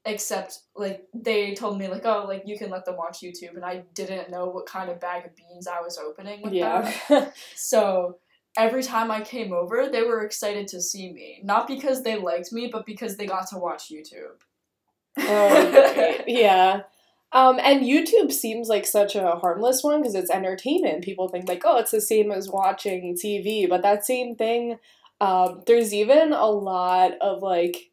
Except, 0.05 0.59
like, 0.75 1.05
they 1.13 1.53
told 1.53 1.77
me, 1.77 1.87
like, 1.89 2.05
oh, 2.05 2.25
like, 2.27 2.43
you 2.45 2.57
can 2.57 2.69
let 2.69 2.85
them 2.85 2.95
watch 2.95 3.19
YouTube. 3.19 3.55
And 3.55 3.65
I 3.65 3.83
didn't 3.93 4.29
know 4.29 4.45
what 4.45 4.65
kind 4.67 4.89
of 4.89 5.01
bag 5.01 5.25
of 5.25 5.35
beans 5.35 5.67
I 5.67 5.81
was 5.81 5.97
opening 5.97 6.43
with 6.43 6.53
yeah. 6.53 6.93
them. 7.09 7.29
so 7.55 8.19
every 8.57 8.83
time 8.83 9.11
I 9.11 9.21
came 9.21 9.51
over, 9.51 9.89
they 9.91 10.03
were 10.03 10.23
excited 10.23 10.67
to 10.69 10.81
see 10.81 11.11
me. 11.11 11.41
Not 11.43 11.67
because 11.67 12.03
they 12.03 12.17
liked 12.17 12.53
me, 12.53 12.69
but 12.71 12.85
because 12.85 13.17
they 13.17 13.25
got 13.25 13.47
to 13.49 13.57
watch 13.57 13.91
YouTube. 13.91 14.37
Oh, 15.17 16.17
yeah. 16.27 16.81
Um, 17.33 17.59
and 17.61 17.83
YouTube 17.83 18.31
seems 18.31 18.69
like 18.69 18.85
such 18.85 19.15
a 19.15 19.31
harmless 19.31 19.83
one 19.83 20.01
because 20.01 20.15
it's 20.15 20.31
entertainment. 20.31 21.03
People 21.03 21.27
think 21.27 21.47
like, 21.47 21.63
oh, 21.65 21.77
it's 21.77 21.91
the 21.91 22.01
same 22.01 22.31
as 22.31 22.49
watching 22.49 23.15
TV, 23.15 23.67
but 23.67 23.81
that 23.81 24.05
same 24.05 24.35
thing. 24.35 24.77
Um, 25.19 25.61
there's 25.67 25.93
even 25.93 26.31
a 26.31 26.45
lot 26.45 27.13
of 27.19 27.41
like 27.41 27.91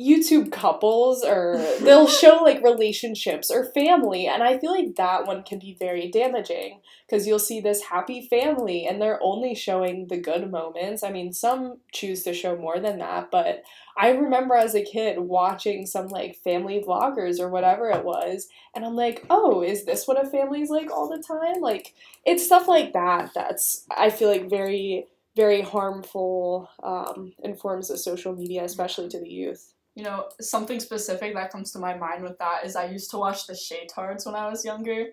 YouTube 0.00 0.50
couples 0.50 1.22
or 1.22 1.58
they'll 1.80 2.08
show 2.08 2.42
like 2.42 2.62
relationships 2.62 3.50
or 3.50 3.64
family 3.72 4.26
and 4.26 4.42
I 4.42 4.58
feel 4.58 4.72
like 4.72 4.96
that 4.96 5.26
one 5.26 5.42
can 5.42 5.58
be 5.58 5.76
very 5.78 6.10
damaging 6.10 6.80
because 7.06 7.26
you'll 7.26 7.38
see 7.38 7.60
this 7.60 7.82
happy 7.82 8.26
family 8.28 8.86
and 8.86 9.00
they're 9.00 9.22
only 9.22 9.54
showing 9.54 10.06
the 10.06 10.16
good 10.16 10.50
moments. 10.50 11.02
I 11.02 11.10
mean, 11.10 11.32
some 11.32 11.78
choose 11.92 12.22
to 12.22 12.32
show 12.32 12.56
more 12.56 12.80
than 12.80 12.98
that, 12.98 13.30
but 13.30 13.62
I 13.98 14.10
remember 14.10 14.54
as 14.54 14.74
a 14.74 14.82
kid 14.82 15.18
watching 15.18 15.86
some 15.86 16.08
like 16.08 16.36
family 16.36 16.82
vloggers 16.86 17.38
or 17.38 17.50
whatever 17.50 17.90
it 17.90 18.04
was 18.04 18.48
and 18.74 18.84
I'm 18.84 18.96
like, 18.96 19.24
"Oh, 19.28 19.62
is 19.62 19.84
this 19.84 20.08
what 20.08 20.24
a 20.24 20.28
family's 20.28 20.70
like 20.70 20.90
all 20.90 21.08
the 21.08 21.22
time?" 21.22 21.60
Like 21.60 21.94
it's 22.24 22.44
stuff 22.46 22.68
like 22.68 22.92
that 22.94 23.32
that's 23.34 23.84
I 23.90 24.10
feel 24.10 24.28
like 24.28 24.48
very 24.48 25.06
very 25.36 25.62
harmful 25.62 26.68
um, 26.82 27.32
in 27.42 27.54
forms 27.54 27.90
of 27.90 27.98
social 27.98 28.34
media, 28.34 28.64
especially 28.64 29.08
to 29.08 29.20
the 29.20 29.28
youth. 29.28 29.72
You 29.94 30.04
know, 30.04 30.28
something 30.40 30.80
specific 30.80 31.34
that 31.34 31.50
comes 31.50 31.72
to 31.72 31.78
my 31.78 31.96
mind 31.96 32.22
with 32.22 32.38
that 32.38 32.64
is 32.64 32.76
I 32.76 32.86
used 32.86 33.10
to 33.10 33.18
watch 33.18 33.46
the 33.46 33.54
Shaytards 33.54 34.24
when 34.24 34.34
I 34.34 34.48
was 34.48 34.64
younger. 34.64 35.06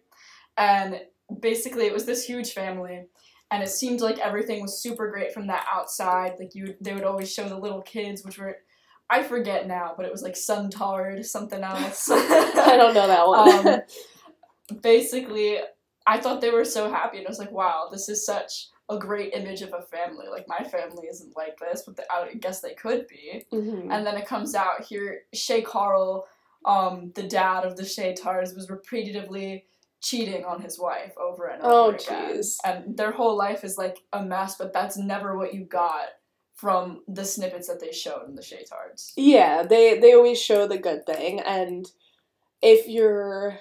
And 0.58 1.02
basically, 1.42 1.86
it 1.86 1.94
was 1.94 2.06
this 2.06 2.26
huge 2.26 2.54
family. 2.54 3.06
And 3.50 3.64
it 3.64 3.70
seemed 3.70 4.02
like 4.02 4.20
everything 4.20 4.62
was 4.62 4.82
super 4.82 5.10
great 5.10 5.34
from 5.34 5.48
that 5.48 5.66
outside. 5.72 6.34
Like, 6.38 6.54
you, 6.54 6.76
they 6.82 6.94
would 6.94 7.04
always 7.04 7.34
show 7.34 7.48
the 7.48 7.58
little 7.58 7.82
kids, 7.82 8.24
which 8.24 8.38
were, 8.38 8.58
I 9.10 9.24
forget 9.24 9.68
now, 9.68 9.94
but 9.96 10.06
it 10.06 10.12
was 10.12 10.22
like 10.22 10.36
Sontard, 10.36 11.26
something 11.26 11.64
else. 11.64 12.10
I 12.12 12.76
don't 12.78 12.94
know 12.94 13.08
that 13.08 13.28
one. 13.28 13.68
um, 13.68 14.82
basically, 14.82 15.60
I 16.06 16.20
thought 16.20 16.42
they 16.42 16.52
were 16.52 16.66
so 16.66 16.92
happy. 16.92 17.20
And 17.20 17.28
I 17.28 17.30
was 17.30 17.40
like, 17.40 17.52
wow, 17.52 17.88
this 17.92 18.10
is 18.10 18.26
such 18.26 18.68
a 18.90 18.98
great 18.98 19.34
image 19.34 19.62
of 19.62 19.74
a 19.74 19.82
family. 19.82 20.28
Like 20.30 20.48
my 20.48 20.64
family 20.64 21.08
isn't 21.08 21.36
like 21.36 21.60
this, 21.60 21.84
but 21.86 21.96
the, 21.98 22.04
I 22.12 22.34
guess 22.36 22.62
they 22.62 22.74
could 22.74 23.08
be. 23.08 23.46
Mhm. 23.52 23.92
And 23.92 24.06
then 24.06 24.16
it 24.18 24.26
comes 24.26 24.56
out 24.56 24.86
here, 24.86 25.24
Shay 25.34 25.62
Carl, 25.62 26.28
um, 26.66 27.12
the 27.16 27.24
dad 27.24 27.66
of 27.66 27.76
the 27.76 27.84
Shaytards, 27.84 28.56
was 28.56 28.70
repeatedly 28.70 29.66
cheating 30.00 30.46
on 30.46 30.62
his 30.62 30.80
wife 30.80 31.18
over 31.18 31.48
and 31.48 31.62
Oh, 31.64 31.88
over 31.88 31.98
again. 31.98 32.38
jeez. 32.38 32.58
And 32.64 32.96
their 32.96 33.12
whole 33.12 33.36
life 33.36 33.64
is 33.64 33.78
like 33.78 34.04
a 34.14 34.24
mess, 34.24 34.56
but 34.58 34.72
that's 34.72 34.96
never 34.98 35.38
what 35.38 35.54
you 35.54 35.66
got 35.66 36.10
from 36.56 37.04
the 37.08 37.26
snippets 37.26 37.68
that 37.68 37.80
they 37.80 37.92
showed 37.92 38.28
in 38.28 38.36
the 38.36 38.42
Shaytards. 38.42 39.12
Yeah, 39.16 39.64
they 39.64 40.00
they 40.00 40.14
always 40.14 40.42
show 40.42 40.66
the 40.68 40.78
good 40.78 41.06
thing, 41.06 41.40
and 41.42 41.92
if 42.62 42.88
you're, 42.88 43.60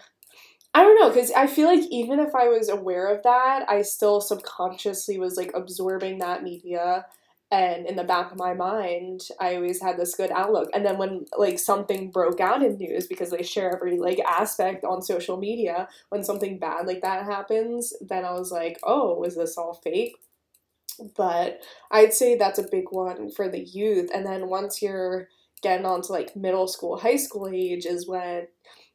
I 0.76 0.82
don't 0.82 1.00
know, 1.00 1.08
because 1.08 1.32
I 1.32 1.46
feel 1.46 1.68
like 1.68 1.88
even 1.90 2.20
if 2.20 2.34
I 2.34 2.48
was 2.48 2.68
aware 2.68 3.06
of 3.06 3.22
that, 3.22 3.64
I 3.66 3.80
still 3.80 4.20
subconsciously 4.20 5.18
was 5.18 5.38
like 5.38 5.50
absorbing 5.54 6.18
that 6.18 6.42
media, 6.42 7.06
and 7.50 7.86
in 7.86 7.96
the 7.96 8.04
back 8.04 8.30
of 8.30 8.36
my 8.36 8.52
mind, 8.52 9.22
I 9.40 9.56
always 9.56 9.80
had 9.80 9.96
this 9.96 10.14
good 10.14 10.30
outlook. 10.30 10.68
And 10.74 10.84
then 10.84 10.98
when 10.98 11.24
like 11.38 11.58
something 11.58 12.10
broke 12.10 12.40
out 12.40 12.62
in 12.62 12.76
news 12.76 13.06
because 13.06 13.30
they 13.30 13.42
share 13.42 13.74
every 13.74 13.98
like 13.98 14.18
aspect 14.18 14.84
on 14.84 15.00
social 15.00 15.38
media, 15.38 15.88
when 16.10 16.22
something 16.22 16.58
bad 16.58 16.86
like 16.86 17.00
that 17.00 17.24
happens, 17.24 17.94
then 18.02 18.26
I 18.26 18.32
was 18.32 18.52
like, 18.52 18.78
oh, 18.82 19.24
is 19.24 19.34
this 19.34 19.56
all 19.56 19.80
fake? 19.82 20.16
But 21.16 21.62
I'd 21.90 22.12
say 22.12 22.36
that's 22.36 22.58
a 22.58 22.68
big 22.70 22.86
one 22.90 23.30
for 23.30 23.48
the 23.48 23.64
youth. 23.64 24.10
And 24.12 24.26
then 24.26 24.50
once 24.50 24.82
you're 24.82 25.28
getting 25.62 25.86
onto 25.86 26.12
like 26.12 26.36
middle 26.36 26.68
school, 26.68 26.98
high 26.98 27.16
school 27.16 27.48
age 27.48 27.86
is 27.86 28.06
when 28.06 28.48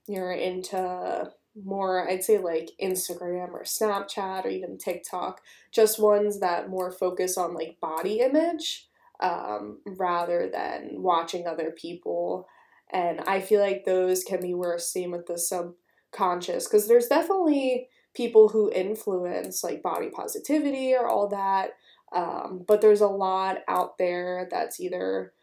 you're 0.08 0.34
into 0.34 1.32
more, 1.56 2.10
I'd 2.10 2.24
say 2.24 2.38
like 2.38 2.72
Instagram 2.82 3.52
or 3.52 3.64
Snapchat 3.64 4.46
or 4.46 4.50
even 4.50 4.78
TikTok, 4.78 5.42
just 5.72 6.00
ones 6.00 6.40
that 6.40 6.70
more 6.70 6.92
focus 6.92 7.38
on 7.38 7.54
like 7.54 7.78
body 7.82 8.20
image 8.20 8.88
um, 9.20 9.80
rather 9.86 10.50
than 10.52 11.02
watching 11.02 11.48
other 11.48 11.72
people. 11.72 12.48
And 12.92 13.22
I 13.22 13.42
feel 13.42 13.62
like 13.62 13.86
those 13.86 14.24
can 14.24 14.42
be 14.42 14.54
worse, 14.54 14.92
same 14.92 15.12
with 15.12 15.28
the 15.28 15.38
subconscious, 15.38 16.68
because 16.68 16.88
there's 16.88 17.08
definitely 17.08 17.88
people 18.14 18.50
who 18.50 18.72
influence 18.72 19.64
like 19.64 19.82
body 19.82 20.10
positivity 20.10 20.94
or 20.94 21.08
all 21.08 21.28
that. 21.30 21.72
Um, 22.14 22.66
but 22.68 22.82
there's 22.82 23.02
a 23.02 23.08
lot 23.08 23.60
out 23.70 23.98
there 23.98 24.48
that's 24.52 24.80
either 24.82 25.34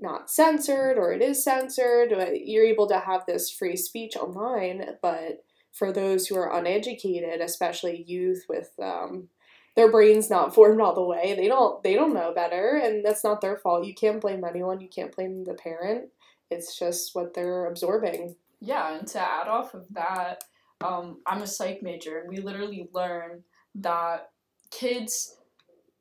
not 0.00 0.30
censored 0.30 0.98
or 0.98 1.12
it 1.12 1.22
is 1.22 1.42
censored. 1.42 2.12
You're 2.44 2.64
able 2.64 2.88
to 2.88 2.98
have 2.98 3.26
this 3.26 3.50
free 3.50 3.76
speech 3.76 4.16
online, 4.16 4.84
but 5.00 5.44
for 5.72 5.92
those 5.92 6.26
who 6.26 6.36
are 6.36 6.56
uneducated, 6.56 7.40
especially 7.40 8.04
youth 8.06 8.44
with 8.48 8.70
um, 8.80 9.28
their 9.74 9.90
brains 9.90 10.30
not 10.30 10.54
formed 10.54 10.80
all 10.80 10.94
the 10.94 11.04
way, 11.04 11.34
they 11.36 11.48
don't 11.48 11.82
they 11.82 11.94
don't 11.94 12.14
know 12.14 12.32
better, 12.34 12.80
and 12.82 13.04
that's 13.04 13.24
not 13.24 13.40
their 13.40 13.56
fault. 13.56 13.86
You 13.86 13.94
can't 13.94 14.20
blame 14.20 14.44
anyone. 14.44 14.80
You 14.80 14.88
can't 14.88 15.14
blame 15.14 15.44
the 15.44 15.54
parent. 15.54 16.10
It's 16.50 16.78
just 16.78 17.14
what 17.14 17.34
they're 17.34 17.66
absorbing. 17.66 18.36
Yeah, 18.60 18.96
and 18.96 19.08
to 19.08 19.20
add 19.20 19.48
off 19.48 19.74
of 19.74 19.86
that, 19.90 20.44
um, 20.82 21.20
I'm 21.26 21.42
a 21.42 21.46
psych 21.46 21.82
major, 21.82 22.18
and 22.18 22.28
we 22.28 22.38
literally 22.38 22.88
learn 22.92 23.42
that 23.76 24.30
kids 24.70 25.36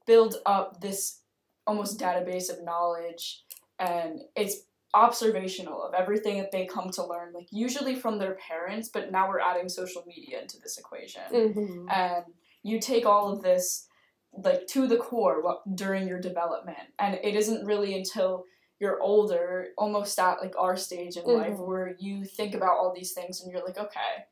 build 0.05 0.36
up 0.45 0.81
this 0.81 1.21
almost 1.65 1.99
database 1.99 2.49
of 2.49 2.63
knowledge, 2.63 3.43
and 3.79 4.21
it's 4.36 4.63
observational 4.93 5.82
of 5.84 5.93
everything 5.93 6.38
that 6.38 6.51
they 6.51 6.65
come 6.65 6.89
to 6.91 7.06
learn, 7.06 7.34
like 7.34 7.47
usually 7.51 7.95
from 7.95 8.17
their 8.17 8.36
parents, 8.36 8.89
but 8.89 9.12
now 9.12 9.27
we're 9.30 9.39
adding 9.39 9.69
social 9.69 10.04
media 10.06 10.41
into 10.41 10.60
this 10.60 10.77
equation. 10.77 11.21
Mm-hmm. 11.32 11.89
And 11.89 12.25
you 12.63 12.80
take 12.80 13.06
all 13.06 13.32
of 13.32 13.41
this 13.41 13.88
like 14.34 14.65
to 14.67 14.88
the 14.88 14.97
core 14.97 15.41
what, 15.41 15.75
during 15.75 16.08
your 16.08 16.19
development, 16.19 16.77
and 16.99 17.19
it 17.23 17.36
isn't 17.36 17.65
really 17.65 17.95
until 17.95 18.45
you're 18.80 19.01
older, 19.01 19.67
almost 19.77 20.17
at 20.19 20.41
like 20.41 20.56
our 20.58 20.75
stage 20.75 21.15
in 21.17 21.25
life, 21.25 21.54
Mhm. 21.54 21.67
where 21.67 21.95
you 21.99 22.25
think 22.25 22.56
about 22.56 22.77
all 22.77 22.93
these 22.93 23.13
things 23.13 23.41
and 23.41 23.51
you're 23.51 23.63
like, 23.63 23.77
okay, 23.77 24.25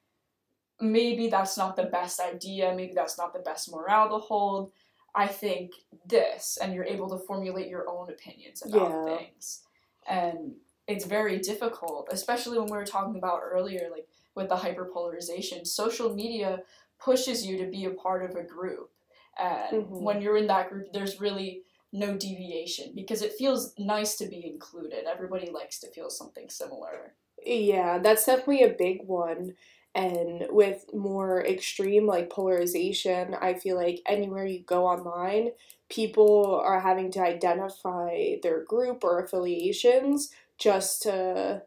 maybe 0.80 1.28
that's 1.28 1.58
not 1.58 1.76
the 1.76 1.84
best 1.84 2.20
idea, 2.20 2.74
maybe 2.74 2.94
that's 2.94 3.18
not 3.18 3.34
the 3.34 3.40
best 3.40 3.72
morale 3.72 4.10
to 4.10 4.18
hold. 4.18 4.72
I 5.14 5.28
think 5.28 5.72
this, 6.06 6.58
and 6.62 6.74
you're 6.74 6.86
able 6.86 7.10
to 7.10 7.18
formulate 7.26 7.68
your 7.68 7.90
own 7.90 8.10
opinions 8.10 8.64
about 8.66 8.90
Yeah. 8.90 9.18
things. 9.18 9.62
And 10.10 10.56
it's 10.88 11.06
very 11.06 11.38
difficult, 11.38 12.10
especially 12.12 12.58
when 12.58 12.68
we 12.68 12.78
were 12.78 12.86
talking 12.86 13.18
about 13.18 13.42
earlier, 13.44 13.90
like 13.92 14.08
with 14.36 14.50
the 14.50 14.56
hyperpolarization. 14.56 15.68
Social 15.68 16.14
media 16.14 16.64
pushes 17.00 17.46
you 17.46 17.58
to 17.58 17.70
be 17.70 17.86
a 17.86 17.92
part 17.92 18.30
of 18.30 18.36
a 18.36 18.44
group. 18.44 18.92
And 19.38 19.86
Mhm. 19.86 20.02
when 20.02 20.22
you're 20.22 20.38
in 20.38 20.48
that 20.48 20.70
group, 20.70 20.92
there's 20.92 21.22
really 21.22 21.64
no 21.92 22.18
deviation 22.18 22.94
because 22.94 23.22
it 23.22 23.34
feels 23.34 23.78
nice 23.78 24.16
to 24.18 24.28
be 24.28 24.46
included. 24.46 25.06
Everybody 25.06 25.50
likes 25.50 25.80
to 25.80 25.92
feel 25.92 26.10
something 26.10 26.50
similar. 26.50 27.16
Yeah, 27.46 28.00
that's 28.00 28.26
definitely 28.26 28.64
a 28.64 28.74
big 28.74 29.04
one. 29.04 29.56
And 29.96 30.46
with 30.50 30.86
more 30.94 31.44
extreme 31.46 32.06
like 32.06 32.30
polarization, 32.30 33.36
I 33.42 33.56
feel 33.56 33.76
like 33.76 34.02
anywhere 34.06 34.46
you 34.46 34.60
go 34.60 34.86
online, 34.86 35.52
people 35.90 36.62
are 36.64 36.80
having 36.80 37.12
to 37.12 37.22
identify 37.22 38.36
their 38.44 38.64
group 38.64 39.04
or 39.04 39.20
affiliations 39.20 40.30
just 40.58 41.02
to, 41.04 41.64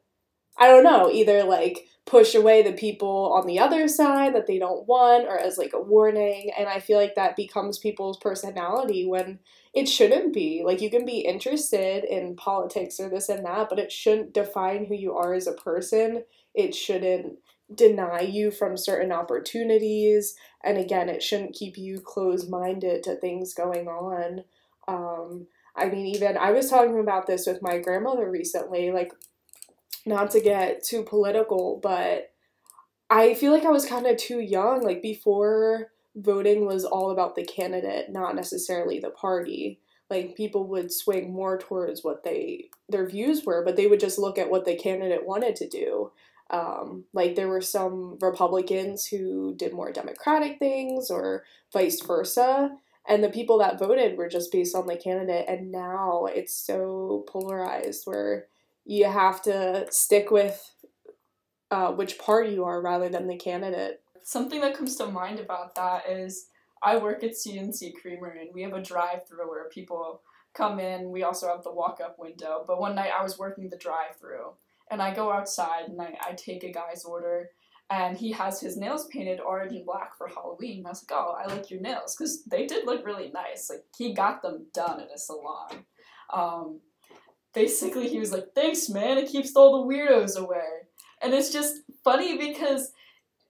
I 0.56 0.68
don't 0.68 0.84
know, 0.84 1.10
either 1.10 1.42
like 1.42 1.88
push 2.04 2.34
away 2.34 2.62
the 2.62 2.72
people 2.72 3.32
on 3.32 3.46
the 3.46 3.58
other 3.58 3.88
side 3.88 4.34
that 4.34 4.46
they 4.46 4.58
don't 4.58 4.86
want 4.86 5.26
or 5.26 5.38
as 5.38 5.58
like 5.58 5.72
a 5.72 5.80
warning. 5.80 6.50
And 6.56 6.68
I 6.68 6.78
feel 6.80 6.98
like 6.98 7.14
that 7.14 7.36
becomes 7.36 7.78
people's 7.78 8.18
personality 8.18 9.06
when 9.06 9.40
it 9.74 9.88
shouldn't 9.88 10.32
be. 10.32 10.62
Like 10.64 10.80
you 10.80 10.90
can 10.90 11.04
be 11.04 11.20
interested 11.20 12.04
in 12.04 12.36
politics 12.36 13.00
or 13.00 13.08
this 13.08 13.28
and 13.28 13.44
that, 13.46 13.68
but 13.68 13.78
it 13.78 13.90
shouldn't 13.90 14.34
define 14.34 14.84
who 14.84 14.94
you 14.94 15.14
are 15.16 15.34
as 15.34 15.46
a 15.46 15.52
person. 15.52 16.24
It 16.54 16.74
shouldn't 16.74 17.38
deny 17.76 18.20
you 18.20 18.50
from 18.50 18.76
certain 18.76 19.12
opportunities. 19.12 20.34
And 20.64 20.78
again, 20.78 21.08
it 21.08 21.22
shouldn't 21.22 21.54
keep 21.54 21.76
you 21.76 22.00
closed 22.00 22.50
minded 22.50 23.02
to 23.04 23.16
things 23.16 23.54
going 23.54 23.88
on. 23.88 24.44
Um, 24.88 25.46
I 25.74 25.86
mean, 25.86 26.06
even 26.06 26.36
I 26.36 26.52
was 26.52 26.68
talking 26.68 27.00
about 27.00 27.26
this 27.26 27.46
with 27.46 27.62
my 27.62 27.78
grandmother 27.78 28.30
recently, 28.30 28.90
like, 28.90 29.12
not 30.04 30.30
to 30.32 30.40
get 30.40 30.84
too 30.84 31.02
political, 31.02 31.78
but 31.82 32.32
I 33.08 33.34
feel 33.34 33.52
like 33.52 33.64
I 33.64 33.70
was 33.70 33.86
kind 33.86 34.06
of 34.06 34.16
too 34.16 34.40
young. 34.40 34.82
Like, 34.82 35.02
before 35.02 35.92
voting 36.14 36.66
was 36.66 36.84
all 36.84 37.10
about 37.10 37.36
the 37.36 37.44
candidate, 37.44 38.10
not 38.10 38.34
necessarily 38.34 38.98
the 38.98 39.10
party. 39.10 39.80
Like, 40.10 40.36
people 40.36 40.66
would 40.68 40.92
swing 40.92 41.32
more 41.32 41.56
towards 41.56 42.04
what 42.04 42.22
they 42.22 42.68
their 42.88 43.08
views 43.08 43.44
were, 43.46 43.64
but 43.64 43.76
they 43.76 43.86
would 43.86 44.00
just 44.00 44.18
look 44.18 44.36
at 44.38 44.50
what 44.50 44.66
the 44.66 44.76
candidate 44.76 45.26
wanted 45.26 45.56
to 45.56 45.68
do. 45.68 46.12
Um, 46.50 47.04
like 47.12 47.34
there 47.34 47.48
were 47.48 47.60
some 47.60 48.18
Republicans 48.20 49.06
who 49.06 49.54
did 49.56 49.72
more 49.72 49.92
Democratic 49.92 50.58
things 50.58 51.10
or 51.10 51.44
vice 51.72 52.00
versa. 52.02 52.76
And 53.08 53.24
the 53.24 53.30
people 53.30 53.58
that 53.58 53.78
voted 53.78 54.16
were 54.16 54.28
just 54.28 54.52
based 54.52 54.76
on 54.76 54.86
the 54.86 54.96
candidate. 54.96 55.46
And 55.48 55.72
now 55.72 56.26
it's 56.26 56.56
so 56.56 57.24
polarized 57.26 58.02
where 58.04 58.46
you 58.84 59.06
have 59.06 59.42
to 59.42 59.86
stick 59.90 60.30
with 60.30 60.72
uh, 61.70 61.92
which 61.92 62.18
party 62.18 62.50
you 62.52 62.64
are 62.64 62.82
rather 62.82 63.08
than 63.08 63.26
the 63.26 63.36
candidate. 63.36 64.02
Something 64.22 64.60
that 64.60 64.76
comes 64.76 64.96
to 64.96 65.06
mind 65.06 65.40
about 65.40 65.74
that 65.74 66.08
is 66.08 66.46
I 66.82 66.96
work 66.98 67.24
at 67.24 67.32
CNC 67.32 67.94
Creamery 68.00 68.42
and 68.42 68.54
we 68.54 68.62
have 68.62 68.74
a 68.74 68.82
drive 68.82 69.26
through 69.26 69.48
where 69.48 69.68
people 69.68 70.20
come 70.54 70.78
in. 70.78 71.10
We 71.10 71.22
also 71.22 71.48
have 71.48 71.64
the 71.64 71.72
walk 71.72 72.00
up 72.04 72.18
window. 72.18 72.64
But 72.66 72.80
one 72.80 72.94
night 72.94 73.10
I 73.18 73.22
was 73.22 73.38
working 73.38 73.68
the 73.68 73.76
drive 73.76 74.16
through 74.20 74.50
and 74.92 75.00
I 75.00 75.12
go 75.12 75.32
outside 75.32 75.88
and 75.88 76.00
I, 76.00 76.16
I 76.20 76.32
take 76.34 76.62
a 76.62 76.70
guy's 76.70 77.04
order 77.04 77.48
and 77.90 78.16
he 78.16 78.30
has 78.32 78.60
his 78.60 78.76
nails 78.76 79.06
painted 79.06 79.40
orange 79.40 79.72
and 79.72 79.86
black 79.86 80.16
for 80.16 80.28
Halloween. 80.28 80.78
And 80.78 80.86
I 80.86 80.90
was 80.90 81.04
like, 81.08 81.18
oh, 81.18 81.34
I 81.36 81.46
like 81.46 81.70
your 81.70 81.80
nails 81.80 82.14
because 82.14 82.44
they 82.44 82.66
did 82.66 82.86
look 82.86 83.04
really 83.04 83.30
nice. 83.32 83.70
Like 83.70 83.84
he 83.96 84.12
got 84.12 84.42
them 84.42 84.66
done 84.74 85.00
in 85.00 85.08
a 85.12 85.18
salon. 85.18 85.84
Um, 86.32 86.80
basically, 87.54 88.08
he 88.08 88.18
was 88.18 88.32
like, 88.32 88.54
thanks, 88.54 88.90
man. 88.90 89.16
It 89.16 89.30
keeps 89.30 89.56
all 89.56 89.82
the 89.82 89.94
weirdos 89.94 90.38
away. 90.38 90.86
And 91.22 91.32
it's 91.32 91.50
just 91.50 91.80
funny 92.04 92.36
because 92.36 92.92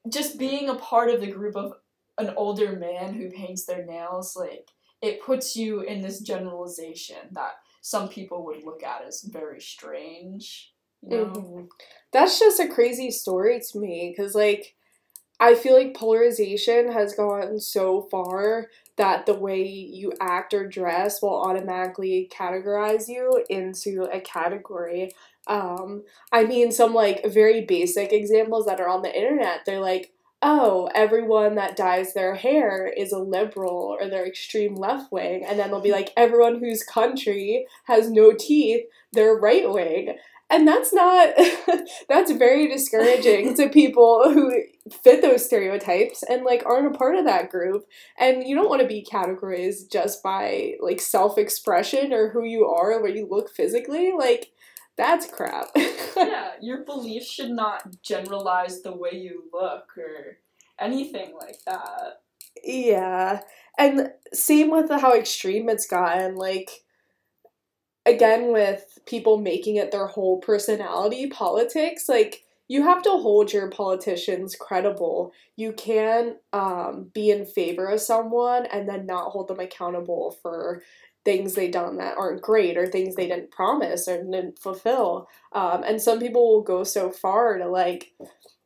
just 0.09 0.39
being 0.39 0.69
a 0.69 0.77
part 0.77 1.11
of 1.11 1.21
the 1.21 1.31
group 1.31 1.57
of 1.57 1.73
an 2.19 2.35
older 2.37 2.77
man 2.77 3.15
who 3.15 3.31
paints 3.31 3.65
their 3.65 3.85
nails, 3.85 4.37
like 4.37 4.69
it 5.01 5.23
puts 5.23 5.57
you 5.57 5.81
in 5.81 6.03
this 6.03 6.21
generalization 6.21 7.17
that 7.33 7.55
some 7.81 8.09
people 8.09 8.45
would 8.47 8.65
look 8.65 8.85
at 8.85 9.05
as 9.05 9.23
very 9.23 9.61
strange. 9.61 10.72
Mhm. 11.11 11.69
That's 12.13 12.39
just 12.39 12.61
a 12.61 12.69
crazy 12.69 13.11
story 13.11 13.61
to 13.61 13.79
me 13.79 14.15
because, 14.17 14.35
like, 14.35 14.75
I 15.41 15.55
feel 15.55 15.75
like 15.75 15.97
polarization 15.97 16.93
has 16.93 17.15
gone 17.15 17.61
so 17.61 18.03
far 18.11 18.69
that 18.97 19.27
the 19.27 19.35
way 19.35 19.63
you 19.65 20.13
act 20.21 20.55
or 20.55 20.67
dress 20.69 21.23
will 21.23 21.41
automatically 21.43 22.31
categorize 22.33 23.09
you 23.09 23.45
into 23.51 24.05
a 24.13 24.21
category. 24.21 25.13
Um, 25.49 26.05
I 26.33 26.45
mean, 26.45 26.73
some 26.73 26.95
like 26.95 27.25
very 27.27 27.63
basic 27.63 28.13
examples 28.13 28.67
that 28.67 28.81
are 28.81 28.89
on 28.89 29.03
the 29.03 29.15
internet, 29.17 29.63
they're 29.67 29.81
like, 29.81 30.13
oh, 30.43 30.89
everyone 30.95 31.55
that 31.57 31.77
dyes 31.77 32.15
their 32.15 32.35
hair 32.35 32.87
is 32.87 33.13
a 33.13 33.19
liberal 33.19 33.97
or 34.01 34.09
they're 34.09 34.27
extreme 34.27 34.75
left 34.75 35.13
wing. 35.13 35.45
And 35.45 35.59
then 35.59 35.71
they'll 35.71 35.81
be 35.81 35.93
like, 35.93 36.13
everyone 36.17 36.59
whose 36.61 36.83
country 36.85 37.67
has 37.85 38.11
no 38.11 38.33
teeth, 38.33 38.85
they're 39.13 39.35
right 39.37 39.71
wing 39.71 40.17
and 40.53 40.69
that's 40.69 40.93
not 40.93 41.31
that's 42.09 42.31
very 42.33 42.69
discouraging 42.69 43.57
to 43.57 43.71
people 43.71 44.31
who 44.33 44.53
fit 45.03 45.23
those 45.23 45.45
stereotypes 45.45 46.23
and 46.23 46.45
like 46.45 46.63
aren't 46.67 46.95
a 46.95 46.99
part 46.99 47.17
of 47.17 47.25
that 47.25 47.51
group. 47.51 47.87
And 48.19 48.47
you 48.47 48.55
don't 48.55 48.69
want 48.69 48.83
to 48.83 48.87
be 48.87 49.07
categorized 49.11 49.91
just 49.91 50.23
by 50.23 50.75
like 50.81 51.01
self-expression 51.01 52.13
or 52.13 52.29
who 52.31 52.45
you 52.45 52.67
are 52.67 52.93
or 52.93 53.03
what 53.03 53.17
you 53.17 53.27
look 53.29 53.51
physically. 53.51 54.13
Like 54.17 54.53
that's 54.97 55.27
crap. 55.27 55.69
Yeah, 56.15 56.51
your 56.61 56.85
beliefs 56.85 57.31
should 57.31 57.51
not 57.51 58.03
generalize 58.03 58.83
the 58.83 58.95
way 58.95 59.13
you 59.15 59.45
look 59.51 59.89
or 59.97 60.39
anything 60.79 61.33
like 61.41 61.57
that. 61.65 62.21
yeah. 62.63 63.41
And 63.79 64.11
same 64.35 64.71
with 64.71 64.91
how 64.91 65.15
extreme 65.15 65.71
it's 65.71 65.87
gotten. 65.87 66.37
Like 66.37 66.85
again 68.07 68.53
with 68.53 68.99
people 69.07 69.39
making 69.39 69.77
it 69.77 69.91
their 69.91 70.07
whole 70.07 70.39
personality 70.39 71.29
politics 71.29 72.09
like 72.09 72.43
you 72.73 72.83
have 72.85 73.03
to 73.03 73.11
hold 73.11 73.53
your 73.53 73.69
politicians 73.69 74.57
credible. 74.59 75.33
You 75.57 75.75
can't 75.75 76.37
um, 76.55 77.11
be 77.13 77.31
in 77.31 77.45
favor 77.45 77.89
of 77.89 78.01
someone 78.01 78.65
and 78.65 78.89
then 78.89 79.05
not 79.05 79.31
hold 79.31 79.49
them 79.49 79.61
accountable 79.61 80.39
for 80.41 80.83
things 81.23 81.55
they 81.55 81.69
done 81.69 81.99
that 81.99 82.17
aren't 82.17 82.41
great 82.41 82.79
or 82.79 82.87
things 82.87 83.15
they 83.15 83.29
didn't 83.29 83.51
promise 83.51 84.09
or 84.09 84.25
didn't 84.25 84.59
fulfill. 84.59 85.29
Um, 85.53 85.83
and 85.85 86.01
some 86.01 86.19
people 86.19 86.49
will 86.49 86.63
go 86.63 86.83
so 86.83 87.11
far 87.11 87.59
to 87.59 87.69
like 87.69 88.13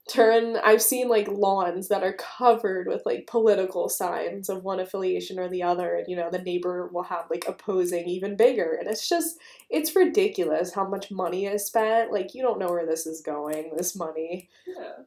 turn 0.08 0.56
i've 0.64 0.82
seen 0.82 1.08
like 1.08 1.26
lawns 1.26 1.88
that 1.88 2.04
are 2.04 2.12
covered 2.12 2.86
with 2.86 3.02
like 3.04 3.26
political 3.26 3.88
signs 3.88 4.48
of 4.48 4.62
one 4.62 4.78
affiliation 4.78 5.38
or 5.38 5.48
the 5.48 5.62
other 5.62 5.96
and 5.96 6.06
you 6.08 6.14
know 6.14 6.30
the 6.30 6.38
neighbor 6.42 6.88
will 6.92 7.02
have 7.02 7.24
like 7.28 7.44
opposing 7.48 8.06
even 8.06 8.36
bigger 8.36 8.76
and 8.78 8.88
it's 8.88 9.08
just 9.08 9.38
it's 9.68 9.96
ridiculous 9.96 10.72
how 10.72 10.86
much 10.86 11.10
money 11.10 11.46
is 11.46 11.66
spent 11.66 12.12
like 12.12 12.34
you 12.34 12.42
don't 12.42 12.60
know 12.60 12.68
where 12.68 12.86
this 12.86 13.04
is 13.04 13.20
going 13.20 13.72
this 13.76 13.96
money 13.96 14.48
Yeah. 14.66 15.02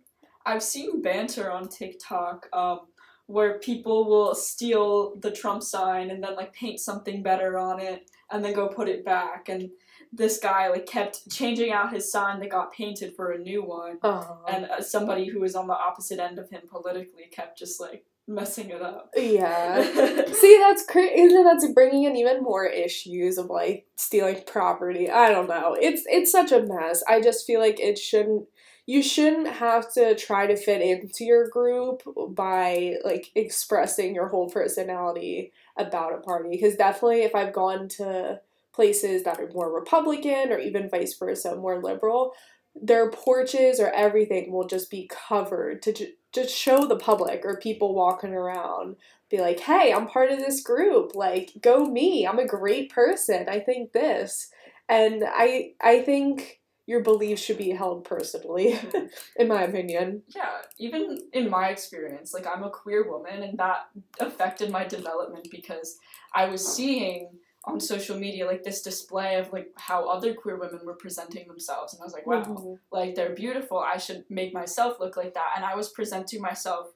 I've 0.45 0.63
seen 0.63 1.01
banter 1.01 1.51
on 1.51 1.67
TikTok 1.67 2.49
um, 2.53 2.81
where 3.27 3.59
people 3.59 4.09
will 4.09 4.33
steal 4.33 5.15
the 5.17 5.31
Trump 5.31 5.61
sign 5.61 6.09
and 6.09 6.23
then 6.23 6.35
like 6.35 6.53
paint 6.53 6.79
something 6.79 7.21
better 7.21 7.59
on 7.59 7.79
it 7.79 8.09
and 8.31 8.43
then 8.43 8.53
go 8.53 8.67
put 8.67 8.89
it 8.89 9.05
back. 9.05 9.49
And 9.49 9.69
this 10.11 10.39
guy 10.39 10.69
like 10.69 10.85
kept 10.85 11.29
changing 11.31 11.71
out 11.71 11.93
his 11.93 12.11
sign 12.11 12.39
that 12.39 12.49
got 12.49 12.73
painted 12.73 13.15
for 13.15 13.31
a 13.31 13.37
new 13.37 13.63
one. 13.63 13.99
oh 14.03 14.39
And 14.47 14.65
uh, 14.65 14.81
somebody 14.81 15.27
who 15.27 15.39
was 15.39 15.55
on 15.55 15.67
the 15.67 15.73
opposite 15.73 16.19
end 16.19 16.39
of 16.39 16.49
him 16.49 16.61
politically 16.69 17.25
kept 17.31 17.57
just 17.59 17.79
like 17.79 18.05
messing 18.27 18.69
it 18.69 18.81
up. 18.81 19.11
yeah. 19.15 19.81
See 20.31 20.57
that's 20.59 20.85
crazy 20.85 21.43
that's 21.43 21.71
bringing 21.73 22.03
in 22.03 22.15
even 22.15 22.43
more 22.43 22.65
issues 22.65 23.37
of 23.37 23.47
like 23.47 23.85
stealing 23.97 24.41
property? 24.47 25.09
I 25.09 25.29
don't 25.29 25.49
know. 25.49 25.75
It's 25.79 26.03
it's 26.07 26.31
such 26.31 26.51
a 26.51 26.63
mess. 26.63 27.03
I 27.07 27.21
just 27.21 27.45
feel 27.45 27.59
like 27.59 27.79
it 27.79 27.97
shouldn't 27.97 28.45
you 28.87 29.03
shouldn't 29.03 29.47
have 29.47 29.93
to 29.93 30.15
try 30.15 30.47
to 30.47 30.55
fit 30.55 30.81
into 30.81 31.23
your 31.23 31.47
group 31.49 32.01
by 32.29 32.95
like 33.05 33.27
expressing 33.35 34.15
your 34.15 34.27
whole 34.29 34.49
personality 34.49 35.51
about 35.77 36.13
a 36.13 36.17
party. 36.17 36.49
Because 36.49 36.75
definitely 36.75 37.21
if 37.21 37.35
i've 37.35 37.53
gone 37.53 37.87
to 37.87 38.39
places 38.73 39.23
that 39.23 39.39
are 39.39 39.49
more 39.53 39.71
republican 39.71 40.51
or 40.51 40.59
even 40.59 40.89
vice 40.89 41.15
versa 41.17 41.55
more 41.55 41.81
liberal 41.81 42.33
their 42.81 43.09
porches 43.09 43.79
or 43.79 43.89
everything 43.89 44.51
will 44.51 44.67
just 44.67 44.89
be 44.91 45.09
covered 45.09 45.81
to 45.81 45.93
ju- 45.93 46.13
just 46.31 46.55
show 46.55 46.85
the 46.85 46.95
public 46.95 47.41
or 47.43 47.57
people 47.57 47.95
walking 47.95 48.33
around 48.33 48.95
be 49.29 49.39
like 49.39 49.59
hey 49.59 49.93
i'm 49.93 50.07
part 50.07 50.31
of 50.31 50.39
this 50.39 50.61
group. 50.61 51.15
Like 51.15 51.51
go 51.61 51.85
me. 51.85 52.25
I'm 52.27 52.39
a 52.39 52.47
great 52.47 52.91
person. 52.91 53.47
I 53.49 53.59
think 53.59 53.91
this. 53.91 54.49
And 54.87 55.23
i 55.25 55.73
i 55.81 56.01
think 56.01 56.59
your 56.85 57.01
beliefs 57.01 57.43
should 57.43 57.59
be 57.59 57.69
held 57.69 58.03
personally 58.03 58.73
mm-hmm. 58.73 59.05
in 59.41 59.47
my 59.47 59.61
opinion. 59.61 60.23
Yeah, 60.35 60.57
even 60.79 61.19
in 61.33 61.47
my 61.47 61.69
experience, 61.69 62.33
like 62.33 62.47
I'm 62.47 62.63
a 62.63 62.69
queer 62.71 63.07
woman, 63.07 63.43
and 63.43 63.59
that 63.59 63.89
affected 64.19 64.71
my 64.71 64.85
development 64.85 65.49
because 65.51 65.99
I 66.33 66.45
was 66.45 66.67
seeing 66.67 67.29
on 67.65 67.79
social 67.79 68.17
media 68.17 68.45
like 68.45 68.63
this 68.63 68.81
display 68.81 69.35
of 69.35 69.51
like 69.51 69.69
how 69.75 70.07
other 70.07 70.33
queer 70.33 70.57
women 70.57 70.79
were 70.85 70.95
presenting 70.95 71.47
themselves, 71.47 71.93
and 71.93 72.01
I 72.01 72.05
was 72.05 72.13
like, 72.13 72.25
wow, 72.25 72.43
Mhm. 72.43 72.79
like 72.91 73.15
they're 73.15 73.35
beautiful. 73.35 73.77
I 73.79 73.97
should 73.97 74.25
make 74.29 74.53
myself 74.53 74.99
look 74.99 75.17
like 75.17 75.33
that, 75.33 75.53
and 75.55 75.65
I 75.65 75.75
was 75.75 75.89
presenting 75.89 76.41
myself 76.41 76.93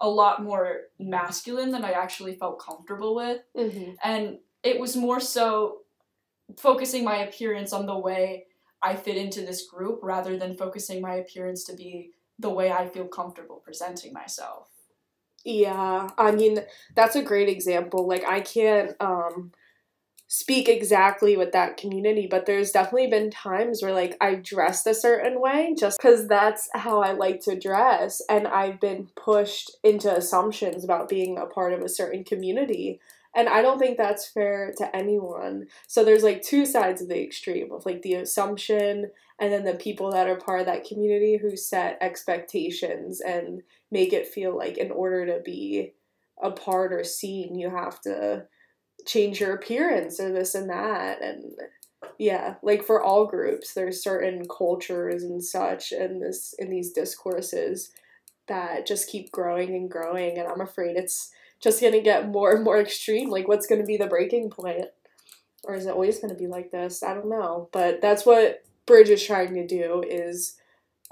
a 0.00 0.08
lot 0.08 0.42
more 0.42 0.82
masculine 0.98 1.70
than 1.70 1.84
I 1.84 1.92
actually 1.92 2.34
felt 2.34 2.58
comfortable 2.58 3.14
with, 3.14 3.42
Mhm. 3.54 3.96
and 4.02 4.40
it 4.62 4.80
was 4.80 4.96
more 4.96 5.20
so 5.20 5.82
focusing 6.56 7.04
my 7.04 7.16
appearance 7.18 7.72
on 7.72 7.86
the 7.86 7.98
way 7.98 8.46
I 8.82 8.94
fit 8.96 9.16
into 9.16 9.40
this 9.40 9.66
group 9.66 10.00
rather 10.02 10.36
than 10.38 10.56
focusing 10.56 11.00
my 11.00 11.16
appearance 11.16 11.64
to 11.64 11.74
be 11.74 12.12
the 12.38 12.50
way 12.50 12.70
I 12.70 12.88
feel 12.88 13.06
comfortable 13.08 13.56
presenting 13.56 14.12
myself. 14.12 14.68
Yeah, 15.44 16.08
I 16.18 16.32
mean, 16.32 16.64
that's 16.94 17.16
a 17.16 17.22
great 17.22 17.48
example. 17.48 18.06
Like, 18.06 18.24
I 18.24 18.40
can't 18.40 18.96
um, 19.00 19.52
speak 20.28 20.68
exactly 20.68 21.36
with 21.36 21.52
that 21.52 21.76
community, 21.76 22.26
but 22.28 22.46
there's 22.46 22.72
definitely 22.72 23.06
been 23.06 23.30
times 23.30 23.82
where, 23.82 23.92
like, 23.92 24.16
I 24.20 24.36
dressed 24.36 24.86
a 24.86 24.94
certain 24.94 25.40
way 25.40 25.74
just 25.78 25.98
because 25.98 26.26
that's 26.26 26.68
how 26.74 27.00
I 27.00 27.12
like 27.12 27.40
to 27.42 27.58
dress, 27.58 28.20
and 28.28 28.48
I've 28.48 28.80
been 28.80 29.08
pushed 29.14 29.70
into 29.84 30.14
assumptions 30.14 30.84
about 30.84 31.08
being 31.08 31.38
a 31.38 31.46
part 31.46 31.72
of 31.72 31.80
a 31.80 31.88
certain 31.88 32.24
community. 32.24 33.00
And 33.36 33.50
I 33.50 33.60
don't 33.60 33.78
think 33.78 33.98
that's 33.98 34.26
fair 34.26 34.72
to 34.78 34.96
anyone. 34.96 35.66
So 35.86 36.02
there's 36.02 36.22
like 36.22 36.40
two 36.40 36.64
sides 36.64 37.02
of 37.02 37.08
the 37.08 37.22
extreme 37.22 37.70
of 37.70 37.84
like 37.84 38.00
the 38.00 38.14
assumption 38.14 39.10
and 39.38 39.52
then 39.52 39.64
the 39.64 39.74
people 39.74 40.10
that 40.12 40.26
are 40.26 40.36
part 40.36 40.60
of 40.60 40.66
that 40.66 40.84
community 40.84 41.36
who 41.36 41.54
set 41.54 41.98
expectations 42.00 43.20
and 43.20 43.62
make 43.90 44.14
it 44.14 44.26
feel 44.26 44.56
like 44.56 44.78
in 44.78 44.90
order 44.90 45.26
to 45.26 45.42
be 45.44 45.92
a 46.42 46.50
part 46.50 46.94
or 46.94 47.04
seen 47.04 47.54
you 47.54 47.68
have 47.68 48.00
to 48.00 48.46
change 49.06 49.40
your 49.40 49.54
appearance 49.54 50.20
or 50.20 50.32
this 50.32 50.54
and 50.54 50.68
that 50.68 51.22
and 51.22 51.52
yeah 52.18 52.54
like 52.62 52.82
for 52.82 53.02
all 53.02 53.26
groups 53.26 53.72
there's 53.72 54.02
certain 54.02 54.46
cultures 54.48 55.22
and 55.22 55.42
such 55.42 55.92
in 55.92 56.20
this 56.20 56.54
in 56.58 56.70
these 56.70 56.92
discourses 56.92 57.90
that 58.48 58.86
just 58.86 59.08
keep 59.08 59.30
growing 59.32 59.74
and 59.74 59.90
growing 59.90 60.38
and 60.38 60.48
i'm 60.48 60.60
afraid 60.60 60.96
it's 60.96 61.30
just 61.60 61.80
going 61.80 61.92
to 61.92 62.00
get 62.00 62.28
more 62.28 62.52
and 62.52 62.64
more 62.64 62.80
extreme 62.80 63.30
like 63.30 63.48
what's 63.48 63.66
going 63.66 63.80
to 63.80 63.86
be 63.86 63.96
the 63.96 64.06
breaking 64.06 64.50
point 64.50 64.86
or 65.64 65.74
is 65.74 65.86
it 65.86 65.92
always 65.92 66.18
going 66.18 66.32
to 66.32 66.38
be 66.38 66.46
like 66.46 66.70
this 66.70 67.02
i 67.02 67.14
don't 67.14 67.28
know 67.28 67.68
but 67.72 68.00
that's 68.02 68.26
what 68.26 68.64
bridge 68.86 69.08
is 69.08 69.24
trying 69.24 69.54
to 69.54 69.66
do 69.66 70.02
is 70.08 70.56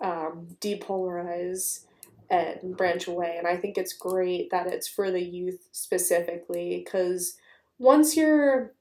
um, 0.02 0.48
depolarize 0.60 1.84
and 2.30 2.76
branch 2.76 3.06
away. 3.06 3.36
And 3.38 3.46
I 3.46 3.56
think 3.56 3.76
it's 3.76 3.92
great 3.92 4.50
that 4.50 4.66
it's 4.66 4.88
for 4.88 5.10
the 5.10 5.22
youth 5.22 5.68
specifically 5.72 6.82
because 6.84 7.36
once 7.84 8.16
you're, 8.16 8.72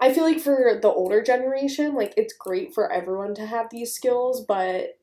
I 0.00 0.12
feel 0.12 0.24
like 0.24 0.40
for 0.40 0.78
the 0.80 0.88
older 0.88 1.22
generation, 1.22 1.94
like 1.94 2.14
it's 2.16 2.34
great 2.34 2.74
for 2.74 2.90
everyone 2.90 3.34
to 3.36 3.46
have 3.46 3.70
these 3.70 3.94
skills, 3.94 4.44
but 4.44 4.98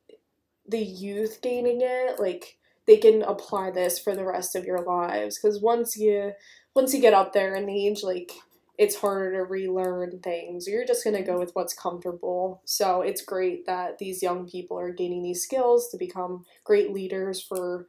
the 0.68 0.80
youth 0.80 1.40
gaining 1.42 1.82
it, 1.82 2.20
like 2.20 2.58
they 2.88 2.98
can 2.98 3.22
apply 3.22 3.72
this 3.72 4.00
for 4.00 4.16
the 4.16 4.26
rest 4.26 4.56
of 4.56 4.66
your 4.66 4.82
lives 4.82 5.40
because 5.40 5.62
once 5.62 5.96
you 5.96 6.34
once 6.76 6.94
you 6.94 7.00
get 7.00 7.14
up 7.14 7.32
there 7.32 7.56
in 7.56 7.70
age 7.70 8.04
like 8.04 8.34
it's 8.78 8.96
harder 8.96 9.32
to 9.34 9.44
relearn 9.44 10.20
things. 10.20 10.68
You're 10.68 10.86
just 10.86 11.04
going 11.04 11.16
to 11.16 11.22
go 11.22 11.38
with 11.38 11.54
what's 11.54 11.76
comfortable. 11.76 12.62
So 12.66 13.02
it's 13.02 13.24
great 13.24 13.68
that 13.68 14.00
these 14.00 14.24
young 14.24 14.50
people 14.50 14.80
are 14.80 14.92
gaining 14.92 15.22
these 15.22 15.44
skills 15.44 15.90
to 15.90 15.98
become 15.98 16.46
great 16.64 16.92
leaders 16.92 17.42
for 17.42 17.86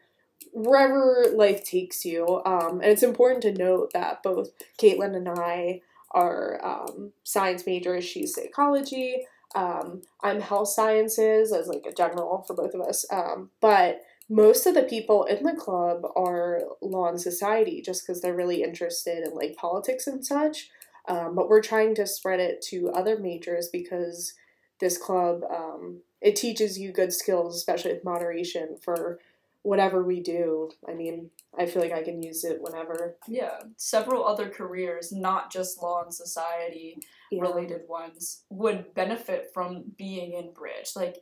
wherever 0.53 1.27
life 1.35 1.65
takes 1.65 2.05
you. 2.05 2.43
Um, 2.45 2.81
and 2.81 2.91
it's 2.91 3.03
important 3.03 3.43
to 3.43 3.53
note 3.53 3.93
that 3.93 4.23
both 4.23 4.51
Katelyn 4.81 5.17
and 5.17 5.29
I 5.29 5.81
are 6.11 6.65
um, 6.65 7.13
science 7.25 7.67
majors. 7.67 8.05
She's 8.05 8.35
psychology. 8.35 9.27
Um, 9.55 10.03
I'm 10.23 10.41
health 10.41 10.69
sciences 10.69 11.53
as 11.53 11.69
like 11.69 11.85
a 11.89 11.95
general 11.95 12.45
for 12.47 12.55
both 12.55 12.75
of 12.75 12.81
us. 12.81 13.05
Um, 13.13 13.51
but 13.61 14.03
most 14.29 14.67
of 14.67 14.75
the 14.75 14.83
people 14.83 15.25
in 15.25 15.45
the 15.45 15.53
club 15.53 16.03
are 16.17 16.63
law 16.81 17.09
and 17.09 17.21
society 17.21 17.83
just 17.83 18.07
because 18.07 18.21
they're 18.21 18.35
really 18.35 18.63
interested 18.63 19.27
in 19.27 19.35
like 19.35 19.57
politics 19.57 20.07
and 20.07 20.25
such. 20.25 20.71
Um, 21.07 21.35
but 21.35 21.49
we're 21.49 21.63
trying 21.63 21.95
to 21.97 22.07
spread 22.07 22.41
it 22.41 22.63
to 22.71 22.91
other 22.91 23.19
majors 23.19 23.69
because 23.69 24.33
this 24.81 24.97
club 24.97 25.43
um, 25.51 26.01
it 26.21 26.37
teaches 26.37 26.79
you 26.79 26.91
good 26.91 27.13
skills, 27.13 27.57
especially 27.57 27.93
with 27.93 28.05
moderation 28.05 28.77
for 28.83 29.19
whatever 29.65 30.05
we 30.05 30.21
do. 30.21 30.71
I 30.87 30.93
mean, 30.93 31.31
I 31.59 31.65
feel 31.65 31.81
like 31.81 31.91
I 31.93 32.03
can 32.05 32.23
use 32.23 32.45
it 32.45 32.61
whenever. 32.61 33.17
Yeah, 33.27 33.61
several 33.79 34.25
other 34.25 34.49
careers, 34.51 35.11
not 35.11 35.51
just 35.51 35.83
law 35.83 36.03
and 36.03 36.13
society 36.15 36.99
Yeah. 37.31 37.41
related 37.41 37.89
ones, 37.89 38.45
would 38.51 38.93
benefit 38.95 39.51
from 39.55 39.85
being 39.97 40.35
in 40.35 40.53
Bridge. 40.53 40.91
Like 40.95 41.17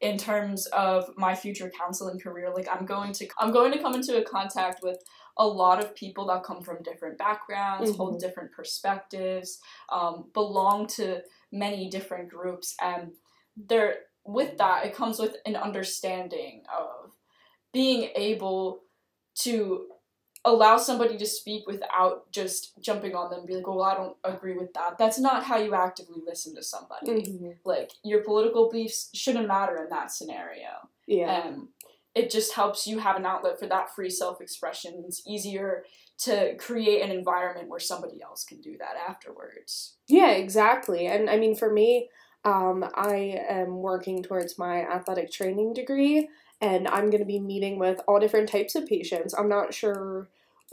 in 0.00 0.16
terms 0.16 0.66
of 0.66 1.10
my 1.16 1.34
future 1.34 1.70
counseling 1.76 2.20
career, 2.20 2.50
like 2.54 2.68
I'm 2.70 2.86
going 2.86 3.12
to 3.14 3.28
I'm 3.36 3.50
going 3.50 3.72
to 3.72 3.80
come 3.82 3.94
into 3.96 4.16
a 4.16 4.24
contact 4.24 4.80
with 4.80 5.02
a 5.36 5.46
lot 5.46 5.82
of 5.82 5.94
people 5.96 6.24
that 6.28 6.44
come 6.44 6.62
from 6.62 6.82
different 6.84 7.18
backgrounds, 7.18 7.96
hold 7.96 8.14
Mhm. 8.14 8.20
different 8.20 8.52
perspectives, 8.52 9.60
um, 9.90 10.30
belong 10.34 10.86
to 10.98 11.22
many 11.50 11.88
different 11.90 12.28
groups, 12.28 12.76
and 12.80 13.12
there 13.56 14.04
with 14.24 14.56
that 14.58 14.84
it 14.86 14.94
comes 14.94 15.18
with 15.18 15.36
an 15.46 15.56
understanding 15.56 16.62
of 16.76 17.12
being 17.72 18.10
able 18.14 18.80
to 19.40 19.86
allow 20.44 20.76
somebody 20.78 21.18
to 21.18 21.26
speak 21.26 21.66
without 21.66 22.30
just 22.30 22.80
jumping 22.80 23.14
on 23.14 23.28
them 23.30 23.40
and 23.40 23.48
be 23.48 23.54
like, 23.54 23.66
well, 23.66 23.82
I 23.82 23.94
don't 23.94 24.16
agree 24.24 24.56
with 24.56 24.72
that. 24.74 24.96
That's 24.98 25.18
not 25.18 25.44
how 25.44 25.58
you 25.58 25.74
actively 25.74 26.22
listen 26.24 26.54
to 26.54 26.62
somebody. 26.62 27.06
Mhm. 27.06 27.56
Like, 27.64 27.92
your 28.02 28.22
political 28.22 28.68
beliefs 28.70 29.10
shouldn't 29.14 29.48
matter 29.48 29.76
in 29.82 29.90
that 29.90 30.10
scenario. 30.10 30.88
Yeah. 31.06 31.42
Um, 31.42 31.72
it 32.14 32.30
just 32.30 32.54
helps 32.54 32.86
you 32.86 32.98
have 32.98 33.16
an 33.16 33.26
outlet 33.26 33.58
for 33.58 33.66
that 33.66 33.94
free 33.94 34.10
self 34.10 34.40
expression. 34.40 35.04
It's 35.06 35.22
easier 35.26 35.84
to 36.20 36.56
create 36.56 37.02
an 37.02 37.10
environment 37.10 37.68
where 37.68 37.78
somebody 37.78 38.22
else 38.22 38.44
can 38.44 38.60
do 38.60 38.76
that 38.78 38.96
afterwards. 39.08 39.96
Yeah, 40.08 40.30
exactly. 40.30 41.06
And 41.06 41.28
I 41.30 41.36
mean, 41.36 41.54
for 41.54 41.72
me, 41.72 42.08
um, 42.44 42.84
I 42.94 43.40
am 43.48 43.82
working 43.82 44.22
towards 44.22 44.58
my 44.58 44.82
athletic 44.82 45.30
training 45.30 45.74
degree, 45.74 46.28
and 46.60 46.88
I'm 46.88 47.10
going 47.10 47.20
to 47.20 47.24
be 47.24 47.40
meeting 47.40 47.78
with 47.78 48.00
all 48.06 48.20
different 48.20 48.48
types 48.48 48.74
of 48.74 48.86
patients. 48.86 49.34
I'm 49.34 49.48
not 49.48 49.74
sure 49.74 50.28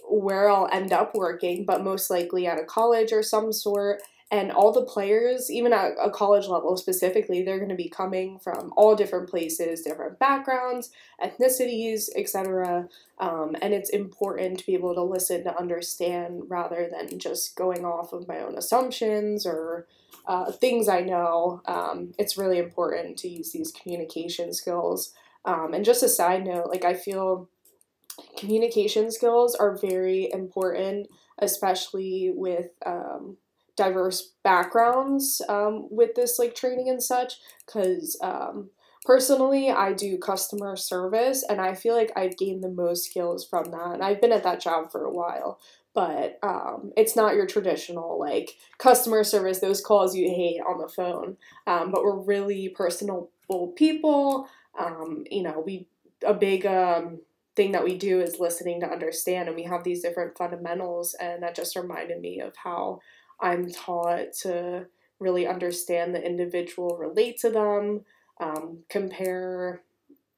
where 0.10 0.50
I'll 0.50 0.70
end 0.72 0.92
up 0.92 1.16
working, 1.16 1.66
but 1.66 1.84
most 1.84 2.10
likely 2.10 2.48
at 2.48 2.60
a 2.60 2.66
college 2.66 3.12
or 3.12 3.24
some 3.24 3.52
sort. 3.52 4.02
And 4.32 4.52
all 4.52 4.72
the 4.72 4.84
players, 4.84 5.52
even 5.52 5.72
at 5.72 5.92
a 6.02 6.10
college 6.10 6.48
level 6.48 6.76
specifically, 6.78 7.44
they're 7.44 7.60
going 7.60 7.70
to 7.70 7.76
be 7.76 7.88
coming 7.88 8.40
from 8.40 8.74
all 8.76 8.96
different 8.96 9.30
places, 9.30 9.84
different 9.84 10.18
backgrounds, 10.18 10.90
ethnicities, 11.24 12.10
etc. 12.16 12.90
Um, 13.20 13.56
and 13.62 13.74
it's 13.74 13.92
important 13.92 14.60
to 14.60 14.66
be 14.66 14.74
able 14.74 14.96
to 14.96 15.04
listen 15.04 15.44
to 15.44 15.58
understand 15.58 16.44
rather 16.48 16.90
than 16.92 17.20
just 17.20 17.56
going 17.56 17.86
off 17.86 18.14
of 18.14 18.28
my 18.28 18.40
own 18.40 18.58
assumptions 18.58 19.46
or 19.46 19.86
uh, 20.26 20.52
things 20.52 20.90
I 20.90 21.02
know. 21.02 21.62
Um, 21.68 22.14
it's 22.18 22.36
really 22.36 22.58
important 22.58 23.18
to 23.20 23.30
use 23.30 23.52
these 23.52 23.72
communication 23.72 24.54
skills. 24.54 25.14
Um, 25.46 25.74
and 25.74 25.86
just 25.86 26.04
a 26.04 26.10
side 26.10 26.46
note, 26.46 26.68
like 26.70 26.86
I 26.86 26.94
feel 26.94 27.50
communication 28.38 29.12
skills 29.12 29.56
are 29.56 29.78
very 29.78 30.30
important, 30.32 31.08
especially 31.40 32.32
with 32.34 32.70
um, 32.86 33.38
diverse 33.76 34.34
backgrounds 34.44 35.42
um, 35.50 35.88
with 35.92 36.16
this 36.16 36.40
like 36.40 36.56
training 36.56 36.90
and 36.90 37.02
such. 37.02 37.34
Because 37.66 38.18
um, 38.22 38.70
personally, 39.06 39.70
I 39.70 39.94
do 39.94 40.18
customer 40.18 40.76
service, 40.76 41.44
and 41.48 41.62
I 41.62 41.76
feel 41.76 41.96
like 41.96 42.12
I've 42.16 42.38
gained 42.38 42.64
the 42.64 42.70
most 42.70 43.06
skills 43.06 43.46
from 43.48 43.72
that. 43.72 43.94
And 43.94 44.04
I've 44.04 44.22
been 44.22 44.32
at 44.32 44.44
that 44.44 44.62
job 44.62 44.92
for 44.92 45.06
a 45.06 45.14
while. 45.14 45.60
But 45.94 46.40
um, 46.44 46.92
it's 46.98 47.16
not 47.16 47.36
your 47.36 47.46
traditional 47.46 48.20
like 48.20 48.58
customer 48.80 49.24
service, 49.24 49.60
those 49.60 49.80
calls 49.80 50.14
you 50.14 50.28
hate 50.28 50.60
on 50.60 50.78
the 50.78 50.90
phone. 50.90 51.38
Um, 51.68 51.90
but 51.90 52.04
we're 52.04 52.20
really 52.20 52.68
personable 52.68 53.30
people. 53.78 54.50
Um, 54.78 55.24
you 55.30 55.44
know, 55.44 55.64
we 55.66 55.88
a 56.26 56.34
big 56.34 56.66
um, 56.66 57.20
thing 57.56 57.72
that 57.72 57.84
we 57.84 57.98
do 57.98 58.22
is 58.22 58.40
listening 58.40 58.82
to 58.82 58.90
understand, 58.90 59.48
and 59.48 59.56
we 59.56 59.64
have 59.64 59.84
these 59.84 60.02
different 60.02 60.38
fundamentals, 60.38 61.16
and 61.20 61.44
that 61.44 61.56
just 61.56 61.76
reminded 61.76 62.22
me 62.22 62.40
of 62.40 62.56
how 62.56 63.00
I'm 63.40 63.70
taught 63.72 64.34
to 64.42 64.88
really 65.20 65.48
understand 65.48 66.14
the 66.14 66.26
individual, 66.26 66.98
relate 66.98 67.40
to 67.40 67.50
them, 67.50 68.02
um, 68.40 68.80
compare 68.90 69.82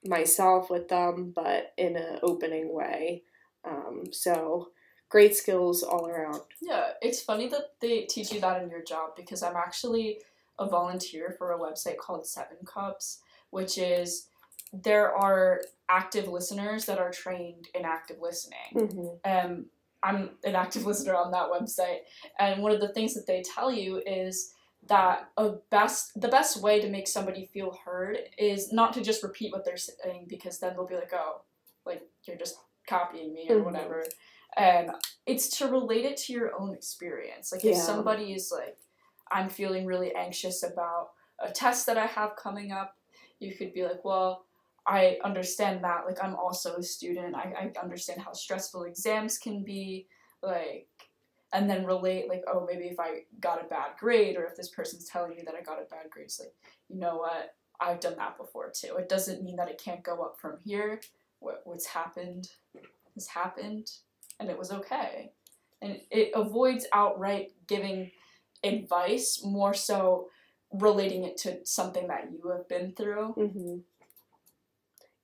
myself 0.05 0.69
with 0.69 0.87
them, 0.87 1.33
but 1.35 1.73
in 1.77 1.95
an 1.95 2.19
opening 2.21 2.73
way. 2.73 3.23
Um, 3.65 4.03
so 4.11 4.69
great 5.09 5.35
skills 5.35 5.83
all 5.83 6.07
around. 6.07 6.41
Yeah, 6.61 6.91
it's 7.01 7.21
funny 7.21 7.47
that 7.49 7.73
they 7.81 8.01
teach 8.03 8.31
you 8.31 8.39
that 8.41 8.61
in 8.61 8.69
your 8.69 8.83
job 8.83 9.11
because 9.15 9.43
I'm 9.43 9.55
actually 9.55 10.19
a 10.59 10.67
volunteer 10.67 11.35
for 11.37 11.51
a 11.51 11.59
website 11.59 11.97
called 11.97 12.25
Seven 12.25 12.57
Cups, 12.65 13.19
which 13.57 13.79
is 13.79 14.27
there 14.71 15.15
are 15.15 15.61
active 15.89 16.27
listeners 16.27 16.85
that 16.85 16.99
are 16.99 17.09
trained 17.09 17.67
in 17.73 17.85
active 17.85 18.17
listening. 18.21 18.71
Mm-hmm. 18.75 19.07
Um, 19.25 19.65
I'm 20.03 20.29
an 20.43 20.55
active 20.55 20.85
listener 20.85 21.15
on 21.15 21.31
that 21.31 21.49
website, 21.49 22.01
and 22.39 22.61
one 22.61 22.71
of 22.71 22.79
the 22.79 22.93
things 22.93 23.15
that 23.15 23.25
they 23.25 23.41
tell 23.41 23.71
you 23.71 24.01
is 24.05 24.53
that 24.87 25.29
a 25.37 25.53
best 25.71 26.21
the 26.21 26.27
best 26.27 26.61
way 26.61 26.79
to 26.79 26.89
make 26.89 27.07
somebody 27.07 27.49
feel 27.51 27.75
heard 27.83 28.17
is 28.37 28.71
not 28.71 28.93
to 28.93 29.01
just 29.01 29.23
repeat 29.23 29.51
what 29.51 29.65
they're 29.65 29.75
saying 29.75 30.27
because 30.29 30.59
then 30.59 30.73
they'll 30.75 30.85
be 30.85 30.93
like, 30.95 31.13
oh, 31.13 31.41
like 31.83 32.03
you're 32.25 32.37
just 32.37 32.57
copying 32.87 33.33
me 33.33 33.47
or 33.49 33.57
Mhm. 33.57 33.65
whatever. 33.65 34.05
And 34.55 34.91
it's 35.25 35.49
to 35.57 35.67
relate 35.67 36.05
it 36.05 36.17
to 36.17 36.33
your 36.33 36.59
own 36.59 36.73
experience. 36.73 37.51
Like 37.51 37.65
if 37.65 37.77
somebody 37.77 38.33
is 38.33 38.51
like, 38.51 38.77
I'm 39.31 39.49
feeling 39.49 39.85
really 39.85 40.15
anxious 40.15 40.63
about 40.63 41.09
a 41.39 41.51
test 41.51 41.85
that 41.87 41.97
I 41.97 42.05
have 42.05 42.35
coming 42.35 42.71
up, 42.71 42.95
you 43.39 43.55
could 43.55 43.73
be 43.73 43.83
like, 43.83 44.03
well, 44.03 44.45
I 44.85 45.17
understand 45.23 45.83
that. 45.83 46.05
Like, 46.05 46.23
I'm 46.23 46.35
also 46.35 46.75
a 46.75 46.83
student. 46.83 47.35
I, 47.35 47.71
I 47.75 47.79
understand 47.81 48.21
how 48.21 48.31
stressful 48.33 48.83
exams 48.83 49.37
can 49.37 49.63
be. 49.63 50.07
Like, 50.41 50.87
and 51.53 51.69
then 51.69 51.85
relate, 51.85 52.29
like, 52.29 52.43
oh, 52.47 52.65
maybe 52.69 52.85
if 52.85 52.99
I 52.99 53.23
got 53.39 53.63
a 53.63 53.67
bad 53.67 53.91
grade 53.99 54.37
or 54.37 54.45
if 54.45 54.55
this 54.55 54.69
person's 54.69 55.05
telling 55.05 55.31
me 55.31 55.43
that 55.45 55.55
I 55.55 55.61
got 55.61 55.81
a 55.81 55.89
bad 55.89 56.09
grade, 56.09 56.25
it's 56.25 56.39
like, 56.39 56.53
you 56.89 56.99
know 56.99 57.17
what? 57.17 57.55
I've 57.79 57.99
done 57.99 58.15
that 58.17 58.37
before 58.37 58.71
too. 58.71 58.95
It 58.97 59.09
doesn't 59.09 59.43
mean 59.43 59.55
that 59.57 59.69
it 59.69 59.81
can't 59.83 60.03
go 60.03 60.21
up 60.21 60.37
from 60.39 60.57
here. 60.63 60.99
What, 61.39 61.61
what's 61.65 61.85
happened 61.85 62.49
has 63.13 63.27
happened 63.27 63.91
and 64.39 64.49
it 64.49 64.57
was 64.57 64.71
okay. 64.71 65.31
And 65.81 65.99
it 66.09 66.31
avoids 66.33 66.87
outright 66.91 67.51
giving 67.67 68.11
advice, 68.63 69.41
more 69.43 69.73
so 69.73 70.29
relating 70.71 71.23
it 71.23 71.37
to 71.37 71.65
something 71.65 72.07
that 72.07 72.29
you 72.31 72.49
have 72.51 72.67
been 72.67 72.93
through. 72.93 73.33
Mm-hmm. 73.37 73.77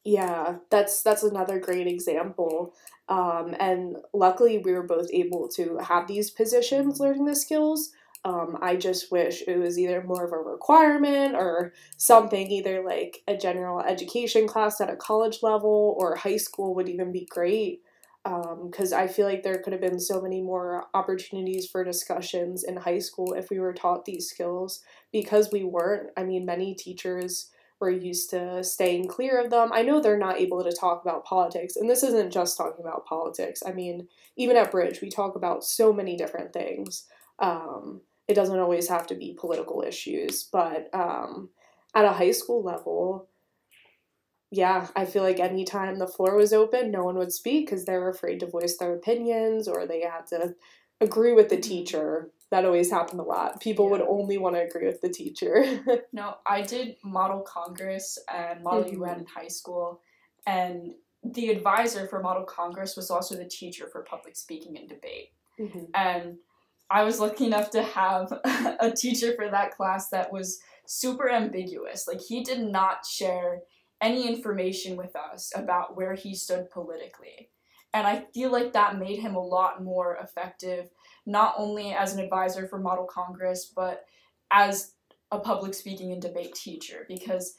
Yeah, 0.05 0.57
that's 0.69 1.01
that's 1.01 1.23
another 1.23 1.59
great 1.59 1.87
example. 1.87 2.73
Um, 3.07 3.55
and 3.59 3.97
luckily, 4.13 4.57
we 4.57 4.73
were 4.73 4.83
both 4.83 5.07
able 5.13 5.47
to 5.49 5.77
have 5.77 6.07
these 6.07 6.29
positions 6.29 6.99
learning 6.99 7.25
the 7.25 7.35
skills. 7.35 7.91
Um, 8.25 8.57
I 8.61 8.77
just 8.77 9.11
wish 9.11 9.43
it 9.47 9.57
was 9.57 9.77
either 9.77 10.01
more 10.01 10.25
of 10.25 10.31
a 10.31 10.37
requirement 10.37 11.35
or 11.35 11.73
something, 11.97 12.49
either 12.49 12.83
like 12.83 13.21
a 13.27 13.35
general 13.35 13.81
education 13.81 14.47
class 14.47 14.79
at 14.79 14.89
a 14.89 14.95
college 14.95 15.39
level 15.43 15.95
or 15.97 16.15
high 16.15 16.37
school 16.37 16.73
would 16.75 16.87
even 16.87 17.11
be 17.11 17.25
great. 17.25 17.81
Because 18.23 18.93
I 18.93 19.07
feel 19.07 19.27
like 19.27 19.43
there 19.43 19.57
could 19.57 19.73
have 19.73 19.81
been 19.81 19.99
so 19.99 20.21
many 20.21 20.41
more 20.41 20.85
opportunities 20.93 21.67
for 21.69 21.83
discussions 21.83 22.63
in 22.63 22.77
high 22.77 22.99
school 22.99 23.33
if 23.33 23.49
we 23.49 23.59
were 23.59 23.73
taught 23.73 24.05
these 24.05 24.29
skills. 24.29 24.81
Because 25.11 25.51
we 25.51 25.63
weren't, 25.63 26.11
I 26.15 26.23
mean, 26.23 26.45
many 26.45 26.73
teachers 26.73 27.51
we're 27.83 27.89
used 27.89 28.29
to 28.29 28.63
staying 28.63 29.09
clear 29.09 29.43
of 29.43 29.49
them. 29.49 29.71
I 29.73 29.81
know 29.81 29.99
they're 29.99 30.17
not 30.17 30.39
able 30.39 30.63
to 30.63 30.71
talk 30.71 31.01
about 31.01 31.25
politics, 31.25 31.75
and 31.75 31.89
this 31.89 32.01
isn't 32.01 32.31
just 32.31 32.55
talking 32.55 32.79
about 32.79 33.05
politics. 33.05 33.61
I 33.65 33.73
mean, 33.73 34.07
even 34.37 34.55
at 34.55 34.71
Bridge, 34.71 35.01
we 35.01 35.09
talk 35.09 35.35
about 35.35 35.65
so 35.65 35.91
many 35.91 36.15
different 36.15 36.53
things. 36.53 37.05
Um, 37.39 37.99
it 38.29 38.35
doesn't 38.35 38.57
always 38.57 38.87
have 38.87 39.05
to 39.07 39.15
be 39.15 39.35
political 39.37 39.83
issues, 39.85 40.43
but 40.43 40.89
um, 40.93 41.49
at 41.93 42.05
a 42.05 42.13
high 42.13 42.31
school 42.31 42.63
level, 42.63 43.27
yeah, 44.53 44.87
I 44.95 45.05
feel 45.05 45.23
like 45.23 45.39
anytime 45.39 45.97
the 45.97 46.07
floor 46.07 46.35
was 46.35 46.53
open, 46.53 46.91
no 46.91 47.03
one 47.03 47.17
would 47.17 47.33
speak 47.33 47.65
because 47.65 47.85
they 47.85 47.97
were 47.97 48.09
afraid 48.09 48.39
to 48.41 48.45
voice 48.47 48.77
their 48.77 48.93
opinions 48.93 49.67
or 49.67 49.85
they 49.87 50.01
had 50.01 50.27
to 50.27 50.55
agree 51.01 51.33
with 51.33 51.49
the 51.49 51.57
teacher. 51.59 52.29
that 52.51 52.65
always 52.65 52.91
happened 52.91 53.19
a 53.19 53.23
lot. 53.23 53.59
People 53.59 53.89
would 53.89 54.01
only 54.01 54.37
want 54.37 54.55
to 54.55 54.61
agree 54.61 54.85
with 54.85 55.01
the 55.01 55.09
teacher. 55.09 55.65
No, 56.13 56.35
I 56.45 56.61
did 56.61 56.97
Model 57.03 57.41
Congress 57.41 58.19
and 58.31 58.63
Model 58.63 58.83
Mhm. 58.83 58.97
UN 58.99 59.19
in 59.21 59.25
high 59.25 59.47
school, 59.47 60.01
and 60.45 60.93
the 61.23 61.49
advisor 61.49 62.07
for 62.07 62.21
Model 62.21 62.43
Congress 62.43 62.95
was 62.95 63.09
also 63.09 63.35
the 63.35 63.45
teacher 63.59 63.87
for 63.91 64.03
public 64.03 64.35
speaking 64.35 64.77
and 64.77 64.87
debate. 64.87 65.29
Mhm. 65.59 65.89
And 65.95 66.37
I 66.91 67.01
was 67.03 67.19
lucky 67.19 67.45
enough 67.47 67.71
to 67.71 67.81
have 67.81 68.31
a 68.87 68.91
teacher 68.91 69.33
for 69.35 69.49
that 69.49 69.71
class 69.75 70.09
that 70.09 70.31
was 70.31 70.59
super 70.85 71.27
ambiguous. 71.31 72.07
Like, 72.07 72.21
he 72.21 72.43
did 72.43 72.59
not 72.61 73.03
share 73.03 73.63
any 74.03 74.27
information 74.27 74.97
with 74.97 75.15
us 75.15 75.51
about 75.55 75.95
where 75.95 76.13
he 76.13 76.35
stood 76.35 76.69
politically. 76.69 77.49
And 77.93 78.05
I 78.05 78.25
feel 78.33 78.51
like 78.51 78.73
that 78.73 78.99
made 78.99 79.19
him 79.19 79.35
a 79.35 79.43
lot 79.43 79.83
more 79.83 80.17
effective, 80.17 80.89
not 81.25 81.55
only 81.57 81.93
as 81.93 82.13
an 82.13 82.19
advisor 82.19 82.67
for 82.67 82.79
Model 82.79 83.05
Congress, 83.05 83.71
but 83.73 84.05
as 84.51 84.93
a 85.31 85.39
public 85.39 85.73
speaking 85.73 86.11
and 86.11 86.21
debate 86.21 86.53
teacher. 86.53 87.05
Because 87.07 87.55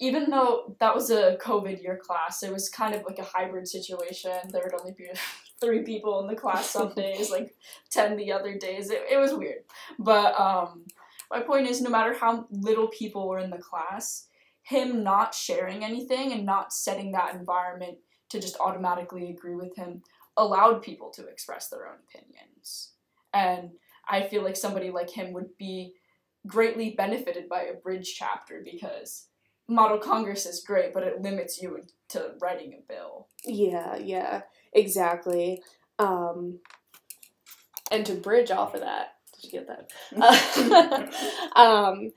even 0.00 0.30
though 0.30 0.76
that 0.80 0.94
was 0.94 1.10
a 1.10 1.36
COVID 1.40 1.82
year 1.82 2.00
class, 2.02 2.42
it 2.42 2.52
was 2.52 2.70
kind 2.70 2.94
of 2.94 3.02
like 3.04 3.18
a 3.18 3.24
hybrid 3.24 3.68
situation. 3.68 4.32
There 4.50 4.62
would 4.64 4.80
only 4.80 4.94
be 4.96 5.10
three 5.60 5.82
people 5.82 6.20
in 6.20 6.28
the 6.28 6.40
class 6.40 6.70
some 6.70 6.94
days, 6.94 7.30
like 7.30 7.54
10 7.90 8.16
the 8.16 8.32
other 8.32 8.56
days. 8.56 8.90
It, 8.90 9.02
it 9.10 9.18
was 9.18 9.34
weird. 9.34 9.64
But 9.98 10.38
um, 10.40 10.86
my 11.30 11.40
point 11.40 11.66
is 11.66 11.82
no 11.82 11.90
matter 11.90 12.14
how 12.14 12.46
little 12.50 12.88
people 12.88 13.28
were 13.28 13.40
in 13.40 13.50
the 13.50 13.58
class, 13.58 14.27
him 14.68 15.02
not 15.02 15.34
sharing 15.34 15.82
anything 15.82 16.30
and 16.30 16.44
not 16.44 16.74
setting 16.74 17.12
that 17.12 17.34
environment 17.34 17.96
to 18.28 18.38
just 18.38 18.60
automatically 18.60 19.30
agree 19.30 19.54
with 19.54 19.74
him 19.76 20.02
allowed 20.36 20.82
people 20.82 21.08
to 21.08 21.26
express 21.26 21.68
their 21.68 21.86
own 21.86 21.96
opinions. 22.06 22.92
And 23.32 23.70
I 24.06 24.28
feel 24.28 24.42
like 24.44 24.56
somebody 24.56 24.90
like 24.90 25.08
him 25.08 25.32
would 25.32 25.56
be 25.56 25.94
greatly 26.46 26.90
benefited 26.90 27.48
by 27.48 27.62
a 27.62 27.74
bridge 27.74 28.14
chapter 28.14 28.62
because 28.62 29.28
Model 29.68 29.96
Congress 29.96 30.44
is 30.44 30.62
great, 30.62 30.92
but 30.92 31.02
it 31.02 31.22
limits 31.22 31.62
you 31.62 31.84
to 32.10 32.32
writing 32.38 32.74
a 32.74 32.92
bill. 32.92 33.28
Yeah, 33.46 33.96
yeah, 33.96 34.42
exactly. 34.74 35.62
Um, 35.98 36.58
and 37.90 38.04
to 38.04 38.12
bridge 38.12 38.50
off 38.50 38.74
of 38.74 38.82
that, 38.82 39.14
did 39.34 39.44
you 39.44 39.50
get 39.50 39.66
that? 39.68 41.52
um, 41.56 42.12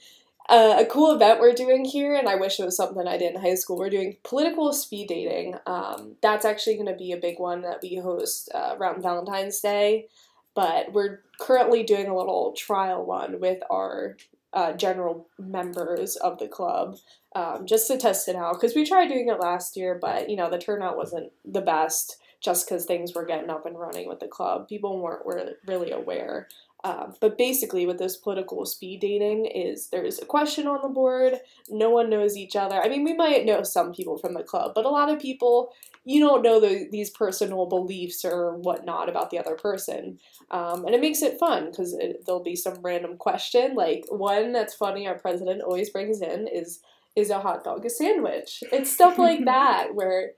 uh, 0.52 0.76
a 0.80 0.86
cool 0.86 1.16
event 1.16 1.40
we're 1.40 1.54
doing 1.54 1.86
here, 1.86 2.14
and 2.14 2.28
I 2.28 2.36
wish 2.36 2.60
it 2.60 2.66
was 2.66 2.76
something 2.76 3.08
I 3.08 3.18
did 3.18 3.34
in 3.34 3.42
high 3.42 3.56
school. 3.56 3.78
We're 3.78 3.90
doing 3.90 4.18
political 4.24 4.74
speed 4.74 5.08
dating. 5.08 5.56
Um, 5.66 6.18
that's 6.22 6.46
actually 6.46 6.76
going 6.76 6.88
to 6.88 6.96
be 6.96 7.14
a 7.14 7.18
big 7.18 7.40
one 7.40 7.62
that 7.62 7.80
we 7.82 7.96
host 7.96 8.52
uh, 8.54 8.76
around 8.78 9.02
Valentine's 9.02 9.62
Day. 9.62 10.08
But 10.54 10.92
we're 10.92 11.22
currently 11.40 11.84
doing 11.84 12.08
a 12.08 12.18
little 12.18 12.54
trial 12.58 13.06
one 13.06 13.40
with 13.40 13.64
our 13.72 14.18
uh, 14.54 14.74
general 14.74 15.30
members 15.40 16.18
of 16.18 16.38
the 16.38 16.50
club 16.50 16.98
um, 17.34 17.66
just 17.66 17.88
to 17.88 17.98
test 17.98 18.28
it 18.28 18.36
out 18.36 18.56
because 18.60 18.76
we 18.76 18.86
tried 18.86 19.08
doing 19.08 19.30
it 19.30 19.40
last 19.40 19.78
year, 19.78 19.98
but 20.00 20.30
you 20.30 20.36
know 20.36 20.50
the 20.50 20.58
turnout 20.58 20.98
wasn't 20.98 21.32
the 21.46 21.62
best 21.62 22.18
just 22.42 22.68
because 22.68 22.86
things 22.86 23.14
were 23.14 23.26
getting 23.26 23.50
up 23.50 23.66
and 23.66 23.80
running 23.80 24.10
with 24.10 24.20
the 24.20 24.28
club. 24.28 24.68
People 24.68 25.00
weren't 25.00 25.26
were 25.26 25.54
really 25.66 25.92
aware. 25.92 26.50
Um, 26.84 27.14
but 27.22 27.38
basically, 27.38 27.86
with 27.86 28.00
this 28.00 28.18
political 28.18 28.66
speed 28.66 29.02
dating, 29.02 29.46
is 29.46 29.88
there's 29.90 30.20
a 30.20 30.26
question 30.26 30.68
on 30.68 30.82
the 30.82 30.90
board. 30.90 31.36
No 31.70 31.90
one 31.90 32.10
knows 32.10 32.36
each 32.36 32.56
other. 32.56 32.82
I 32.82 32.90
mean, 32.90 33.04
we 33.04 33.14
might 33.14 33.46
know 33.46 33.64
some 33.64 33.94
people 33.94 34.18
from 34.18 34.34
the 34.34 34.44
club, 34.44 34.72
but 34.74 34.86
a 34.86 34.90
lot 34.90 35.10
of 35.10 35.20
people 35.20 35.74
you 36.04 36.20
don't 36.20 36.42
know 36.42 36.60
the, 36.60 36.88
these 36.92 37.10
personal 37.10 37.68
beliefs 37.68 38.26
or 38.26 38.56
whatnot 38.58 39.08
about 39.08 39.30
the 39.30 39.38
other 39.38 39.56
person. 39.56 40.20
Um, 40.50 40.86
and 40.86 40.96
it 40.96 41.02
makes 41.02 41.22
it 41.22 41.38
fun 41.38 41.70
because 41.70 41.96
there'll 42.26 42.44
be 42.44 42.56
some 42.56 42.82
random 42.82 43.18
question. 43.18 43.76
Like 43.76 44.06
one 44.10 44.52
that's 44.52 44.74
funny, 44.74 45.08
our 45.08 45.18
president 45.18 45.62
always 45.62 45.90
brings 45.90 46.22
in 46.22 46.48
is 46.48 46.80
is 47.16 47.30
a 47.30 47.40
hot 47.40 47.64
dog 47.64 47.86
a 47.86 47.90
sandwich? 47.90 48.64
It's 48.72 48.92
stuff 48.92 49.18
like 49.18 49.46
that 49.46 49.94
where 49.94 50.32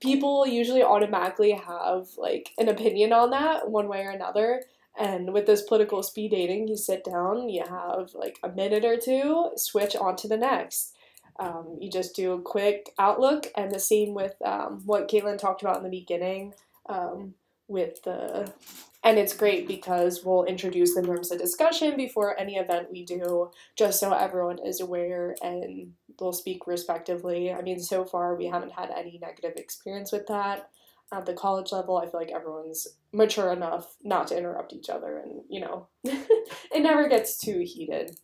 people 0.00 0.46
usually 0.46 0.82
automatically 0.82 1.52
have 1.52 2.06
like 2.16 2.50
an 2.58 2.68
opinion 2.68 3.12
on 3.12 3.30
that 3.30 3.70
one 3.70 3.88
way 3.88 4.02
or 4.02 4.10
another. 4.10 4.62
And 4.98 5.32
with 5.32 5.46
this 5.46 5.62
political 5.62 6.02
speed 6.02 6.30
dating, 6.30 6.68
you 6.68 6.76
sit 6.76 7.04
down, 7.04 7.48
you 7.48 7.64
have 7.68 8.14
like 8.14 8.38
a 8.42 8.48
minute 8.48 8.84
or 8.84 8.96
two, 8.96 9.50
switch 9.56 9.94
on 9.94 10.16
to 10.16 10.28
the 10.28 10.38
next. 10.38 10.94
Um, 11.38 11.76
you 11.80 11.90
just 11.90 12.16
do 12.16 12.32
a 12.32 12.40
quick 12.40 12.94
outlook, 12.98 13.48
and 13.56 13.70
the 13.70 13.78
same 13.78 14.14
with 14.14 14.34
um, 14.42 14.82
what 14.86 15.08
Katelyn 15.08 15.38
talked 15.38 15.60
about 15.60 15.76
in 15.76 15.82
the 15.82 15.90
beginning 15.90 16.54
um, 16.88 17.34
with 17.68 18.02
the. 18.04 18.52
And 19.04 19.18
it's 19.18 19.36
great 19.36 19.68
because 19.68 20.24
we'll 20.24 20.44
introduce 20.44 20.94
the 20.94 21.02
norms 21.02 21.30
of 21.30 21.38
discussion 21.38 21.96
before 21.96 22.36
any 22.40 22.56
event 22.56 22.90
we 22.90 23.04
do, 23.04 23.50
just 23.76 24.00
so 24.00 24.12
everyone 24.12 24.58
is 24.58 24.80
aware 24.80 25.36
and 25.42 25.92
they'll 26.18 26.32
speak 26.32 26.66
respectively. 26.66 27.52
I 27.52 27.62
mean, 27.62 27.78
so 27.78 28.04
far 28.04 28.34
we 28.34 28.46
haven't 28.46 28.72
had 28.72 28.90
any 28.90 29.20
negative 29.22 29.52
experience 29.56 30.10
with 30.10 30.26
that. 30.26 30.70
At 31.12 31.24
the 31.24 31.34
college 31.34 31.70
level, 31.70 31.96
I 31.98 32.06
feel 32.06 32.18
like 32.18 32.32
everyone's 32.32 32.88
mature 33.12 33.52
enough 33.52 33.94
not 34.02 34.26
to 34.28 34.36
interrupt 34.36 34.72
each 34.72 34.90
other, 34.90 35.18
and 35.18 35.42
you 35.48 35.60
know, 35.60 35.86
it 36.04 36.82
never 36.82 37.08
gets 37.08 37.38
too 37.38 37.60
heated. 37.64 38.18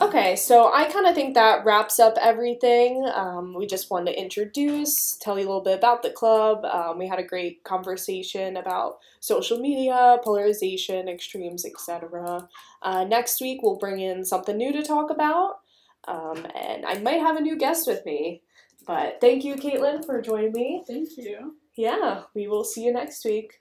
Okay, 0.00 0.34
so 0.34 0.72
I 0.72 0.90
kind 0.90 1.06
of 1.06 1.14
think 1.14 1.34
that 1.34 1.66
wraps 1.66 1.98
up 1.98 2.14
everything. 2.18 3.06
Um, 3.14 3.54
we 3.54 3.66
just 3.66 3.90
wanted 3.90 4.12
to 4.12 4.20
introduce, 4.20 5.16
tell 5.18 5.38
you 5.38 5.44
a 5.44 5.48
little 5.48 5.62
bit 5.62 5.76
about 5.76 6.02
the 6.02 6.10
club. 6.10 6.64
Um, 6.64 6.98
we 6.98 7.06
had 7.06 7.18
a 7.18 7.24
great 7.24 7.62
conversation 7.62 8.56
about 8.56 9.00
social 9.20 9.58
media, 9.58 10.18
polarization, 10.24 11.08
extremes, 11.08 11.66
etc. 11.66 12.48
Uh, 12.80 13.04
next 13.04 13.40
week, 13.42 13.62
we'll 13.62 13.76
bring 13.76 14.00
in 14.00 14.24
something 14.24 14.56
new 14.56 14.72
to 14.72 14.82
talk 14.82 15.10
about, 15.10 15.60
um, 16.08 16.46
and 16.54 16.86
I 16.86 16.98
might 16.98 17.20
have 17.20 17.36
a 17.36 17.40
new 17.42 17.56
guest 17.56 17.86
with 17.86 18.04
me. 18.06 18.42
But 18.86 19.20
thank 19.20 19.44
you, 19.44 19.56
Katelyn, 19.56 20.04
for 20.04 20.20
joining 20.22 20.52
me. 20.52 20.84
Thank 20.86 21.16
you. 21.16 21.56
Yeah, 21.76 22.24
we 22.34 22.48
will 22.48 22.64
see 22.64 22.82
you 22.84 22.92
next 22.92 23.24
week. 23.24 23.60